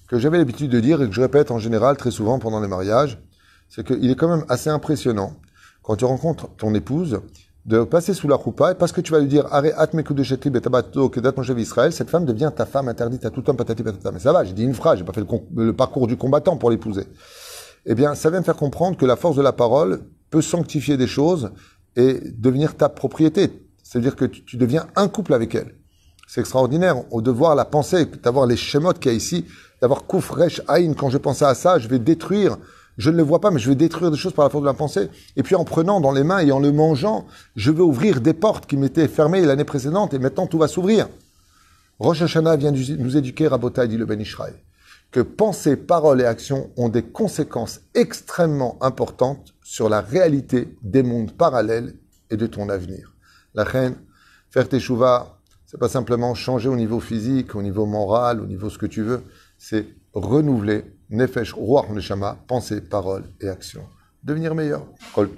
que 0.06 0.20
j'avais 0.20 0.38
l'habitude 0.38 0.70
de 0.70 0.78
dire 0.78 1.02
et 1.02 1.08
que 1.08 1.12
je 1.12 1.20
répète 1.20 1.50
en 1.50 1.58
général 1.58 1.96
très 1.96 2.12
souvent 2.12 2.38
pendant 2.38 2.60
les 2.60 2.68
mariages, 2.68 3.18
c'est 3.68 3.84
qu'il 3.84 4.08
est 4.08 4.14
quand 4.14 4.28
même 4.28 4.44
assez 4.48 4.70
impressionnant 4.70 5.32
quand 5.82 5.96
tu 5.96 6.04
rencontres 6.04 6.48
ton 6.56 6.72
épouse 6.72 7.22
de 7.64 7.82
passer 7.82 8.14
sous 8.14 8.28
la 8.28 8.36
roupa 8.36 8.70
et 8.70 8.74
parce 8.76 8.92
que 8.92 9.00
tu 9.00 9.10
vas 9.10 9.18
lui 9.18 9.26
dire 9.26 9.48
Israël, 11.58 11.92
cette 11.92 12.10
femme 12.10 12.24
devient 12.24 12.52
ta 12.54 12.66
femme 12.66 12.86
interdite 12.86 13.24
à 13.24 13.30
tout 13.30 13.50
homme 13.50 13.56
patati 13.56 13.82
patata. 13.82 14.12
Mais 14.12 14.20
ça 14.20 14.32
va, 14.32 14.44
j'ai 14.44 14.52
dit 14.52 14.62
une 14.62 14.74
phrase, 14.74 14.98
j'ai 14.98 15.04
pas 15.04 15.12
fait 15.12 15.26
le 15.56 15.72
parcours 15.72 16.06
du 16.06 16.16
combattant 16.16 16.56
pour 16.56 16.70
l'épouser. 16.70 17.08
Eh 17.86 17.94
bien, 17.94 18.14
ça 18.14 18.30
vient 18.30 18.40
me 18.40 18.44
faire 18.44 18.56
comprendre 18.56 18.96
que 18.96 19.06
la 19.06 19.16
force 19.16 19.36
de 19.36 19.42
la 19.42 19.52
parole 19.52 20.02
peut 20.30 20.42
sanctifier 20.42 20.96
des 20.96 21.06
choses 21.06 21.52
et 21.94 22.20
devenir 22.36 22.76
ta 22.76 22.88
propriété. 22.88 23.50
C'est-à-dire 23.82 24.16
que 24.16 24.24
tu 24.24 24.56
deviens 24.56 24.86
un 24.96 25.08
couple 25.08 25.32
avec 25.32 25.54
elle. 25.54 25.74
C'est 26.26 26.40
extraordinaire. 26.40 27.04
Au 27.12 27.22
devoir 27.22 27.54
la 27.54 27.64
penser, 27.64 28.06
d'avoir 28.22 28.46
les 28.46 28.56
schémotes 28.56 28.98
qu'il 28.98 29.12
y 29.12 29.14
a 29.14 29.16
ici, 29.16 29.44
d'avoir 29.80 30.04
Koufresh 30.04 30.60
Aïn. 30.66 30.94
Quand 30.94 31.10
je 31.10 31.18
pensais 31.18 31.44
à 31.44 31.54
ça, 31.54 31.78
je 31.78 31.86
vais 31.86 32.00
détruire. 32.00 32.56
Je 32.98 33.10
ne 33.10 33.16
le 33.16 33.22
vois 33.22 33.40
pas, 33.40 33.52
mais 33.52 33.60
je 33.60 33.68
vais 33.68 33.76
détruire 33.76 34.10
des 34.10 34.16
choses 34.16 34.32
par 34.32 34.44
la 34.44 34.50
force 34.50 34.62
de 34.62 34.68
la 34.68 34.74
pensée. 34.74 35.08
Et 35.36 35.44
puis 35.44 35.54
en 35.54 35.64
prenant 35.64 36.00
dans 36.00 36.12
les 36.12 36.24
mains 36.24 36.40
et 36.40 36.50
en 36.50 36.58
le 36.58 36.72
mangeant, 36.72 37.26
je 37.54 37.70
vais 37.70 37.82
ouvrir 37.82 38.20
des 38.20 38.34
portes 38.34 38.66
qui 38.66 38.76
m'étaient 38.76 39.06
fermées 39.06 39.42
l'année 39.42 39.64
précédente 39.64 40.12
et 40.14 40.18
maintenant 40.18 40.46
tout 40.46 40.58
va 40.58 40.66
s'ouvrir. 40.66 41.08
Rosh 42.00 42.22
Hashanah 42.22 42.56
vient 42.56 42.72
nous 42.72 43.16
éduquer, 43.16 43.46
Rabotai, 43.48 43.86
dit 43.88 43.96
le 43.96 44.04
Ben 44.04 44.20
Israël, 44.20 44.54
que 45.16 45.22
pensée, 45.22 45.76
parole 45.76 46.20
et 46.20 46.26
action 46.26 46.70
ont 46.76 46.90
des 46.90 47.02
conséquences 47.02 47.80
extrêmement 47.94 48.76
importantes 48.82 49.54
sur 49.62 49.88
la 49.88 50.02
réalité 50.02 50.76
des 50.82 51.02
mondes 51.02 51.32
parallèles 51.32 51.94
et 52.28 52.36
de 52.36 52.46
ton 52.46 52.68
avenir. 52.68 53.14
La 53.54 53.64
reine, 53.64 53.94
faire 54.50 54.68
tes 54.68 54.78
chouvas, 54.78 55.38
c'est 55.64 55.80
pas 55.80 55.88
simplement 55.88 56.34
changer 56.34 56.68
au 56.68 56.76
niveau 56.76 57.00
physique, 57.00 57.54
au 57.54 57.62
niveau 57.62 57.86
moral, 57.86 58.42
au 58.42 58.46
niveau 58.46 58.68
ce 58.68 58.76
que 58.76 58.84
tu 58.84 59.00
veux. 59.00 59.22
C'est 59.56 59.86
renouveler 60.12 60.84
Nefesh, 61.08 61.54
Roi 61.54 61.86
Neshama, 61.94 62.36
pensée, 62.46 62.82
parole 62.82 63.24
et 63.40 63.48
action. 63.48 63.86
Devenir 64.22 64.54
meilleur. 64.54 64.86
Kol 65.14 65.30